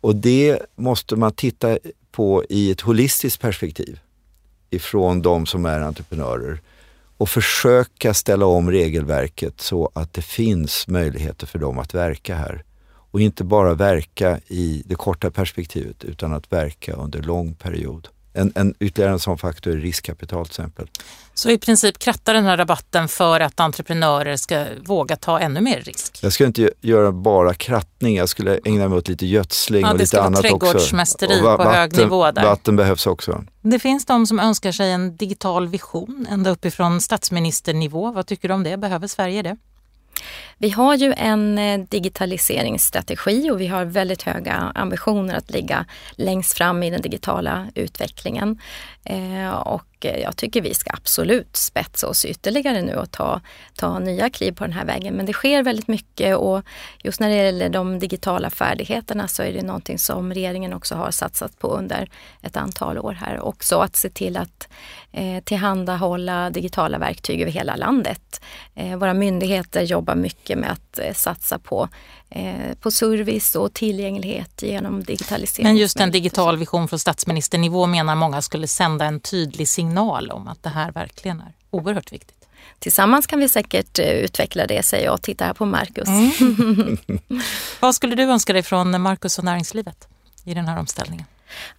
Och 0.01 0.15
det 0.15 0.59
måste 0.75 1.15
man 1.15 1.31
titta 1.31 1.77
på 2.11 2.43
i 2.49 2.71
ett 2.71 2.81
holistiskt 2.81 3.41
perspektiv 3.41 3.99
ifrån 4.69 5.21
de 5.21 5.45
som 5.45 5.65
är 5.65 5.79
entreprenörer 5.79 6.61
och 7.17 7.29
försöka 7.29 8.13
ställa 8.13 8.45
om 8.45 8.71
regelverket 8.71 9.61
så 9.61 9.91
att 9.93 10.13
det 10.13 10.21
finns 10.21 10.87
möjligheter 10.87 11.47
för 11.47 11.59
dem 11.59 11.79
att 11.79 11.93
verka 11.93 12.35
här. 12.35 12.63
Och 13.11 13.21
inte 13.21 13.43
bara 13.43 13.73
verka 13.73 14.39
i 14.47 14.83
det 14.85 14.95
korta 14.95 15.31
perspektivet 15.31 16.03
utan 16.03 16.33
att 16.33 16.51
verka 16.51 16.93
under 16.93 17.21
lång 17.21 17.53
period. 17.53 18.07
En, 18.37 18.51
en, 18.55 18.73
ytterligare 18.79 19.11
en 19.11 19.19
sån 19.19 19.37
faktor 19.37 19.73
är 19.73 19.77
riskkapital 19.77 20.45
till 20.45 20.51
exempel. 20.51 20.87
Så 21.33 21.49
i 21.49 21.57
princip 21.57 21.99
kratta 21.99 22.33
den 22.33 22.45
här 22.45 22.57
rabatten 22.57 23.07
för 23.07 23.39
att 23.39 23.59
entreprenörer 23.59 24.35
ska 24.35 24.65
våga 24.85 25.15
ta 25.15 25.39
ännu 25.39 25.61
mer 25.61 25.81
risk? 25.81 26.19
Jag 26.21 26.33
skulle 26.33 26.47
inte 26.47 26.71
göra 26.81 27.11
bara 27.11 27.53
krattning, 27.53 28.15
jag 28.15 28.29
skulle 28.29 28.59
ägna 28.65 28.87
mig 28.87 28.97
åt 28.97 29.07
lite 29.07 29.25
gödsling 29.25 29.81
ja, 29.81 29.91
och 29.91 29.97
lite 29.97 30.21
annat 30.21 30.39
också. 30.39 30.43
Det 30.43 30.59
ska 30.59 30.67
trädgårdsmästeri 30.67 31.41
på 31.41 31.63
hög 31.63 31.97
nivå 31.97 32.31
där. 32.31 32.43
Vatten 32.43 32.75
behövs 32.75 33.07
också. 33.07 33.43
Det 33.61 33.79
finns 33.79 34.05
de 34.05 34.27
som 34.27 34.39
önskar 34.39 34.71
sig 34.71 34.91
en 34.91 35.17
digital 35.17 35.67
vision 35.67 36.27
ända 36.29 36.49
uppifrån 36.49 37.01
statsministernivå. 37.01 38.11
Vad 38.11 38.27
tycker 38.27 38.47
du 38.47 38.53
om 38.53 38.63
det? 38.63 38.77
Behöver 38.77 39.07
Sverige 39.07 39.41
det? 39.41 39.57
Vi 40.59 40.69
har 40.69 40.95
ju 40.95 41.13
en 41.17 41.57
eh, 41.57 41.79
digitaliseringsstrategi 41.79 43.51
och 43.51 43.61
vi 43.61 43.67
har 43.67 43.85
väldigt 43.85 44.23
höga 44.23 44.53
ambitioner 44.75 45.35
att 45.35 45.51
ligga 45.51 45.85
längst 46.11 46.57
fram 46.57 46.83
i 46.83 46.89
den 46.89 47.01
digitala 47.01 47.67
utvecklingen. 47.75 48.59
Eh, 49.03 49.49
och 49.49 49.83
jag 49.99 50.37
tycker 50.37 50.61
vi 50.61 50.73
ska 50.73 50.91
absolut 50.93 51.55
spetsa 51.55 52.07
oss 52.07 52.25
ytterligare 52.25 52.81
nu 52.81 52.95
och 52.95 53.11
ta, 53.11 53.41
ta 53.75 53.99
nya 53.99 54.29
kliv 54.29 54.51
på 54.51 54.63
den 54.63 54.73
här 54.73 54.85
vägen. 54.85 55.13
Men 55.13 55.25
det 55.25 55.33
sker 55.33 55.63
väldigt 55.63 55.87
mycket 55.87 56.37
och 56.37 56.61
just 57.03 57.19
när 57.19 57.29
det 57.29 57.35
gäller 57.35 57.69
de 57.69 57.99
digitala 57.99 58.49
färdigheterna 58.49 59.27
så 59.27 59.43
är 59.43 59.53
det 59.53 59.61
någonting 59.61 59.99
som 59.99 60.33
regeringen 60.33 60.73
också 60.73 60.95
har 60.95 61.11
satsat 61.11 61.59
på 61.59 61.67
under 61.67 62.09
ett 62.41 62.57
antal 62.57 62.97
år 62.97 63.13
här. 63.13 63.39
Också 63.39 63.79
att 63.79 63.95
se 63.95 64.09
till 64.09 64.37
att 64.37 64.67
eh, 65.11 65.43
tillhandahålla 65.43 66.49
digitala 66.49 66.97
verktyg 66.97 67.41
över 67.41 67.51
hela 67.51 67.75
landet. 67.75 68.41
Eh, 68.75 68.97
våra 68.97 69.13
myndigheter 69.13 69.81
jobbar 69.81 70.15
mycket 70.15 70.46
med 70.55 70.71
att 70.71 70.99
eh, 70.99 71.13
satsa 71.13 71.59
på 71.59 71.89
Eh, 72.29 72.75
på 72.81 72.91
service 72.91 73.55
och 73.55 73.73
tillgänglighet 73.73 74.61
genom 74.61 75.03
digitalisering. 75.03 75.67
Men 75.67 75.77
just 75.77 75.99
en 75.99 76.11
digital 76.11 76.57
vision 76.57 76.87
från 76.87 76.99
statsministernivå 76.99 77.85
menar 77.85 78.15
många 78.15 78.41
skulle 78.41 78.67
sända 78.67 79.05
en 79.05 79.19
tydlig 79.19 79.67
signal 79.67 80.31
om 80.31 80.47
att 80.47 80.63
det 80.63 80.69
här 80.69 80.91
verkligen 80.91 81.39
är 81.39 81.53
oerhört 81.69 82.11
viktigt. 82.11 82.47
Tillsammans 82.79 83.27
kan 83.27 83.39
vi 83.39 83.49
säkert 83.49 83.99
eh, 83.99 84.05
utveckla 84.05 84.67
det, 84.67 84.83
säger 84.83 85.05
jag. 85.05 85.21
Titta 85.21 85.45
här 85.45 85.53
på 85.53 85.65
Marcus. 85.65 86.07
Mm. 86.07 86.97
Vad 87.79 87.95
skulle 87.95 88.15
du 88.15 88.23
önska 88.23 88.53
dig 88.53 88.63
från 88.63 89.01
Marcus 89.01 89.37
och 89.37 89.43
näringslivet 89.43 90.07
i 90.43 90.53
den 90.53 90.67
här 90.67 90.79
omställningen? 90.79 91.25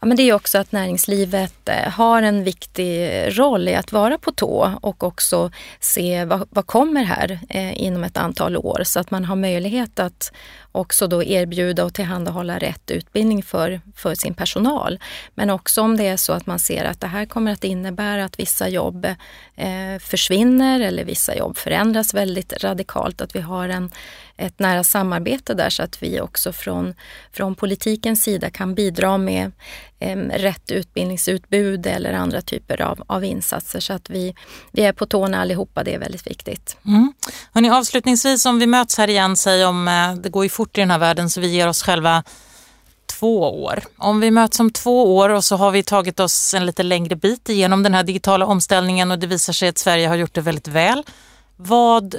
Ja, 0.00 0.06
men 0.06 0.16
det 0.16 0.22
är 0.22 0.34
också 0.34 0.58
att 0.58 0.72
näringslivet 0.72 1.68
eh, 1.68 1.90
har 1.90 2.22
en 2.22 2.44
viktig 2.44 3.10
roll 3.38 3.68
i 3.68 3.74
att 3.74 3.92
vara 3.92 4.18
på 4.18 4.32
tå 4.32 4.72
och 4.80 5.02
också 5.02 5.50
se 5.80 6.24
vad, 6.24 6.48
vad 6.50 6.66
kommer 6.66 7.04
här 7.04 7.38
eh, 7.48 7.82
inom 7.82 8.04
ett 8.04 8.16
antal 8.16 8.56
år. 8.56 8.82
Så 8.84 9.00
att 9.00 9.10
man 9.10 9.24
har 9.24 9.36
möjlighet 9.36 9.98
att 9.98 10.32
också 10.72 11.06
då 11.06 11.22
erbjuda 11.22 11.84
och 11.84 11.94
tillhandahålla 11.94 12.58
rätt 12.58 12.90
utbildning 12.90 13.42
för, 13.42 13.80
för 13.94 14.14
sin 14.14 14.34
personal. 14.34 14.98
Men 15.34 15.50
också 15.50 15.82
om 15.82 15.96
det 15.96 16.06
är 16.06 16.16
så 16.16 16.32
att 16.32 16.46
man 16.46 16.58
ser 16.58 16.84
att 16.84 17.00
det 17.00 17.06
här 17.06 17.26
kommer 17.26 17.52
att 17.52 17.64
innebära 17.64 18.24
att 18.24 18.40
vissa 18.40 18.68
jobb 18.68 19.04
eh, 19.56 19.98
försvinner 20.00 20.80
eller 20.80 21.04
vissa 21.04 21.36
jobb 21.36 21.56
förändras 21.56 22.14
väldigt 22.14 22.64
radikalt. 22.64 23.20
Att 23.20 23.36
vi 23.36 23.40
har 23.40 23.68
en, 23.68 23.90
ett 24.36 24.58
nära 24.58 24.84
samarbete 24.84 25.54
där 25.54 25.70
så 25.70 25.82
att 25.82 26.02
vi 26.02 26.20
också 26.20 26.52
från, 26.52 26.94
från 27.32 27.54
politikens 27.54 28.22
sida 28.22 28.50
kan 28.50 28.74
bidra 28.74 29.18
med 29.18 29.44
eh, 29.44 29.52
rätt 30.30 30.70
utbildningsutbud 30.70 31.86
eller 31.86 32.12
andra 32.12 32.40
typer 32.40 32.80
av, 32.80 33.02
av 33.06 33.24
insatser 33.24 33.80
så 33.80 33.92
att 33.92 34.10
vi, 34.10 34.34
vi 34.72 34.82
är 34.82 34.92
på 34.92 35.06
tårna 35.06 35.40
allihopa. 35.40 35.84
Det 35.84 35.94
är 35.94 35.98
väldigt 35.98 36.26
viktigt. 36.26 36.76
Mm. 36.86 37.12
Hörrni, 37.52 37.70
avslutningsvis 37.70 38.46
om 38.46 38.58
vi 38.58 38.66
möts 38.66 38.98
här 38.98 39.10
igen, 39.10 39.36
säg 39.36 39.64
om 39.64 39.88
eh, 39.88 40.14
det 40.14 40.28
går 40.28 40.44
ju 40.44 40.48
fort 40.48 40.78
i 40.78 40.80
den 40.80 40.90
här 40.90 40.98
världen 40.98 41.30
så 41.30 41.40
vi 41.40 41.48
ger 41.48 41.68
oss 41.68 41.82
själva 41.82 42.24
två 43.06 43.62
år. 43.64 43.82
Om 43.96 44.20
vi 44.20 44.30
möts 44.30 44.60
om 44.60 44.70
två 44.70 45.16
år 45.16 45.28
och 45.28 45.44
så 45.44 45.56
har 45.56 45.70
vi 45.70 45.82
tagit 45.82 46.20
oss 46.20 46.54
en 46.54 46.66
lite 46.66 46.82
längre 46.82 47.16
bit 47.16 47.48
igenom 47.48 47.82
den 47.82 47.94
här 47.94 48.02
digitala 48.02 48.46
omställningen 48.46 49.10
och 49.10 49.18
det 49.18 49.26
visar 49.26 49.52
sig 49.52 49.68
att 49.68 49.78
Sverige 49.78 50.08
har 50.08 50.16
gjort 50.16 50.34
det 50.34 50.40
väldigt 50.40 50.68
väl. 50.68 51.04
Vad 51.60 52.14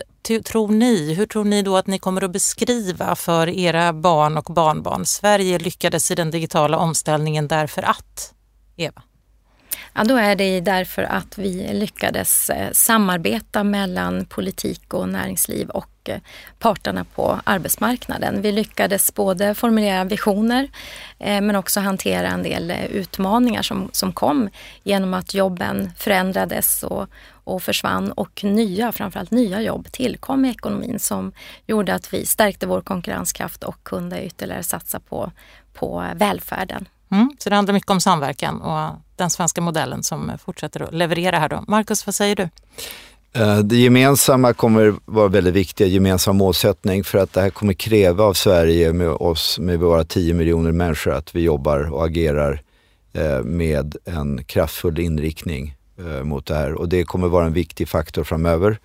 tror 0.46 0.68
ni? 0.68 1.14
Hur 1.14 1.26
tror 1.26 1.46
ni 1.46 1.62
då 1.62 1.78
att 1.78 1.88
ni 1.88 2.00
kommer 2.00 2.24
att 2.24 2.32
beskriva 2.32 3.16
för 3.16 3.50
era 3.50 3.94
barn 3.94 4.38
och 4.38 4.44
barnbarn? 4.44 5.06
Sverige 5.06 5.60
lyckades 5.60 6.12
i 6.12 6.16
den 6.16 6.32
digitala 6.32 6.78
omställningen 6.78 7.48
därför 7.48 7.82
att? 7.82 8.34
Eva? 8.76 9.02
Ja, 9.94 10.04
då 10.04 10.16
är 10.16 10.36
det 10.36 10.62
därför 10.62 11.04
att 11.04 11.38
vi 11.38 11.74
lyckades 11.74 12.50
eh, 12.50 12.72
samarbeta 12.72 13.64
mellan 13.64 14.26
politik 14.26 14.94
och 14.94 15.10
näringsliv 15.10 15.70
och 15.70 16.10
eh, 16.10 16.20
parterna 16.60 17.06
på 17.16 17.40
arbetsmarknaden. 17.44 18.42
Vi 18.42 18.52
lyckades 18.52 19.14
både 19.14 19.56
formulera 19.56 20.04
visioner 20.04 20.70
eh, 21.20 21.42
men 21.42 21.56
också 21.56 21.80
hantera 21.80 22.28
en 22.28 22.44
del 22.44 22.74
utmaningar 22.92 23.62
som, 23.62 23.90
som 23.92 24.14
kom 24.14 24.50
genom 24.84 25.14
att 25.14 25.34
jobben 25.34 25.92
förändrades 25.98 26.84
och, 26.84 27.08
och 27.50 27.64
försvann 27.64 28.12
och 28.12 28.44
nya, 28.44 28.92
framförallt 28.92 29.32
nya 29.32 29.62
jobb 29.62 29.92
tillkom 29.92 30.46
i 30.46 30.50
ekonomin 30.50 31.00
som 31.00 31.32
gjorde 31.68 31.94
att 31.94 32.14
vi 32.14 32.26
stärkte 32.26 32.68
vår 32.68 32.82
konkurrenskraft 32.82 33.64
och 33.64 33.84
kunde 33.84 34.26
ytterligare 34.26 34.64
satsa 34.64 35.00
på, 35.00 35.32
på 35.74 36.06
välfärden. 36.16 36.88
Mm, 37.12 37.32
så 37.40 37.50
det 37.50 37.56
handlar 37.56 37.74
mycket 37.74 37.90
om 37.90 38.02
samverkan 38.02 38.62
och 38.62 38.96
den 39.16 39.30
svenska 39.30 39.62
modellen 39.62 40.04
som 40.04 40.32
fortsätter 40.46 40.82
att 40.82 40.94
leverera 40.94 41.40
här 41.40 41.50
då. 41.50 41.64
Marcus, 41.68 42.06
vad 42.06 42.16
säger 42.16 42.36
du? 42.36 42.50
Eh, 43.34 43.60
det 43.60 43.76
gemensamma 43.76 44.54
kommer 44.54 44.96
vara 45.06 45.28
väldigt 45.28 45.54
viktigt, 45.54 45.88
gemensam 45.88 46.38
målsättning 46.38 47.04
för 47.04 47.18
att 47.18 47.34
det 47.34 47.42
här 47.42 47.50
kommer 47.50 47.74
kräva 47.74 48.24
av 48.24 48.34
Sverige 48.34 48.94
med 48.94 49.10
oss, 49.10 49.60
med 49.60 49.80
våra 49.80 50.04
10 50.04 50.34
miljoner 50.34 50.72
människor, 50.72 51.14
att 51.14 51.36
vi 51.36 51.42
jobbar 51.42 51.94
och 51.94 52.06
agerar 52.06 52.62
eh, 53.14 53.44
med 53.44 53.96
en 54.06 54.44
kraftfull 54.44 55.00
inriktning 55.00 55.76
eh, 56.00 56.24
mot 56.24 56.46
det 56.46 56.56
här 56.56 56.74
och 56.74 56.90
det 56.90 57.04
kommer 57.04 57.28
vara 57.28 57.46
en 57.46 57.54
viktig 57.54 57.90
faktor 57.90 58.24
framöver. 58.24 58.80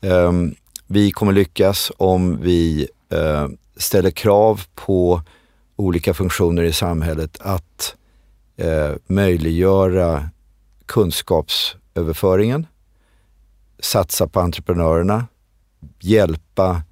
Ehm, 0.00 0.54
vi 0.86 1.10
kommer 1.10 1.32
lyckas 1.32 1.92
om 1.96 2.40
vi 2.42 2.88
eh, 3.12 3.48
ställer 3.76 4.10
krav 4.10 4.62
på 4.74 5.22
olika 5.76 6.14
funktioner 6.14 6.62
i 6.62 6.72
samhället 6.72 7.38
att 7.40 7.96
eh, 8.56 8.92
möjliggöra 9.06 10.28
kunskapsöverföringen, 10.86 12.66
satsa 13.78 14.26
på 14.26 14.40
entreprenörerna, 14.40 15.26
hjälpa 16.00 16.82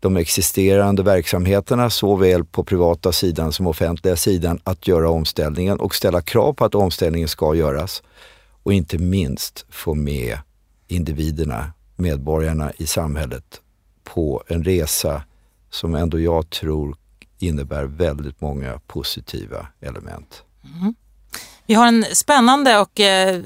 de 0.00 0.16
existerande 0.16 1.02
verksamheterna 1.02 1.90
såväl 1.90 2.44
på 2.44 2.64
privata 2.64 3.12
sidan 3.12 3.52
som 3.52 3.66
offentliga 3.66 4.16
sidan 4.16 4.60
att 4.64 4.88
göra 4.88 5.10
omställningen 5.10 5.80
och 5.80 5.94
ställa 5.94 6.20
krav 6.20 6.52
på 6.52 6.64
att 6.64 6.74
omställningen 6.74 7.28
ska 7.28 7.54
göras. 7.54 8.02
Och 8.66 8.72
inte 8.72 8.98
minst 8.98 9.66
få 9.68 9.94
med 9.94 10.38
individerna, 10.88 11.72
medborgarna 11.96 12.72
i 12.76 12.86
samhället 12.86 13.60
på 14.04 14.42
en 14.46 14.64
resa 14.64 15.22
som 15.70 15.94
ändå 15.94 16.20
jag 16.20 16.50
tror 16.50 16.96
innebär 17.38 17.84
väldigt 17.84 18.40
många 18.40 18.80
positiva 18.86 19.66
element. 19.80 20.42
Mm. 20.80 20.94
Vi 21.66 21.74
har 21.74 21.86
en 21.86 22.04
spännande 22.12 22.78
och 22.78 23.00
eh, 23.00 23.36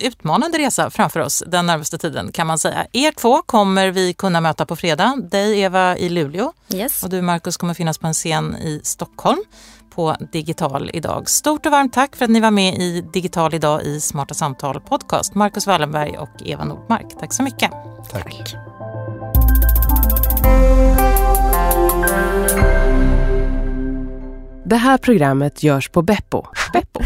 utmanande 0.00 0.58
resa 0.58 0.90
framför 0.90 1.20
oss 1.20 1.42
den 1.46 1.66
närmaste 1.66 1.98
tiden 1.98 2.32
kan 2.32 2.46
man 2.46 2.58
säga. 2.58 2.86
Er 2.92 3.12
två 3.12 3.42
kommer 3.42 3.90
vi 3.90 4.14
kunna 4.14 4.40
möta 4.40 4.66
på 4.66 4.76
fredag. 4.76 5.16
Dig 5.30 5.60
Eva 5.60 5.96
i 5.96 6.08
Luleå 6.08 6.52
yes. 6.74 7.02
och 7.02 7.10
du 7.10 7.22
Markus 7.22 7.56
kommer 7.56 7.74
finnas 7.74 7.98
på 7.98 8.06
en 8.06 8.14
scen 8.14 8.56
i 8.56 8.80
Stockholm 8.84 9.44
på 9.94 10.16
Digital 10.32 10.90
idag. 10.92 11.28
Stort 11.30 11.66
och 11.66 11.72
varmt 11.72 11.92
tack 11.92 12.16
för 12.16 12.24
att 12.24 12.30
ni 12.30 12.40
var 12.40 12.50
med 12.50 12.74
i 12.74 13.04
Digital 13.12 13.54
idag 13.54 13.82
i 13.82 14.00
Smarta 14.00 14.34
Samtal 14.34 14.80
podcast. 14.80 15.34
Markus 15.34 15.66
Wallenberg 15.66 16.18
och 16.18 16.42
Eva 16.44 16.64
Nordmark. 16.64 17.06
Tack 17.20 17.32
så 17.32 17.42
mycket. 17.42 17.70
Tack. 18.10 18.24
tack. 18.24 18.56
Det 24.64 24.76
här 24.76 24.98
programmet 24.98 25.62
görs 25.62 25.88
på 25.88 26.02
Beppo. 26.02 26.46
Beppo. 26.72 27.00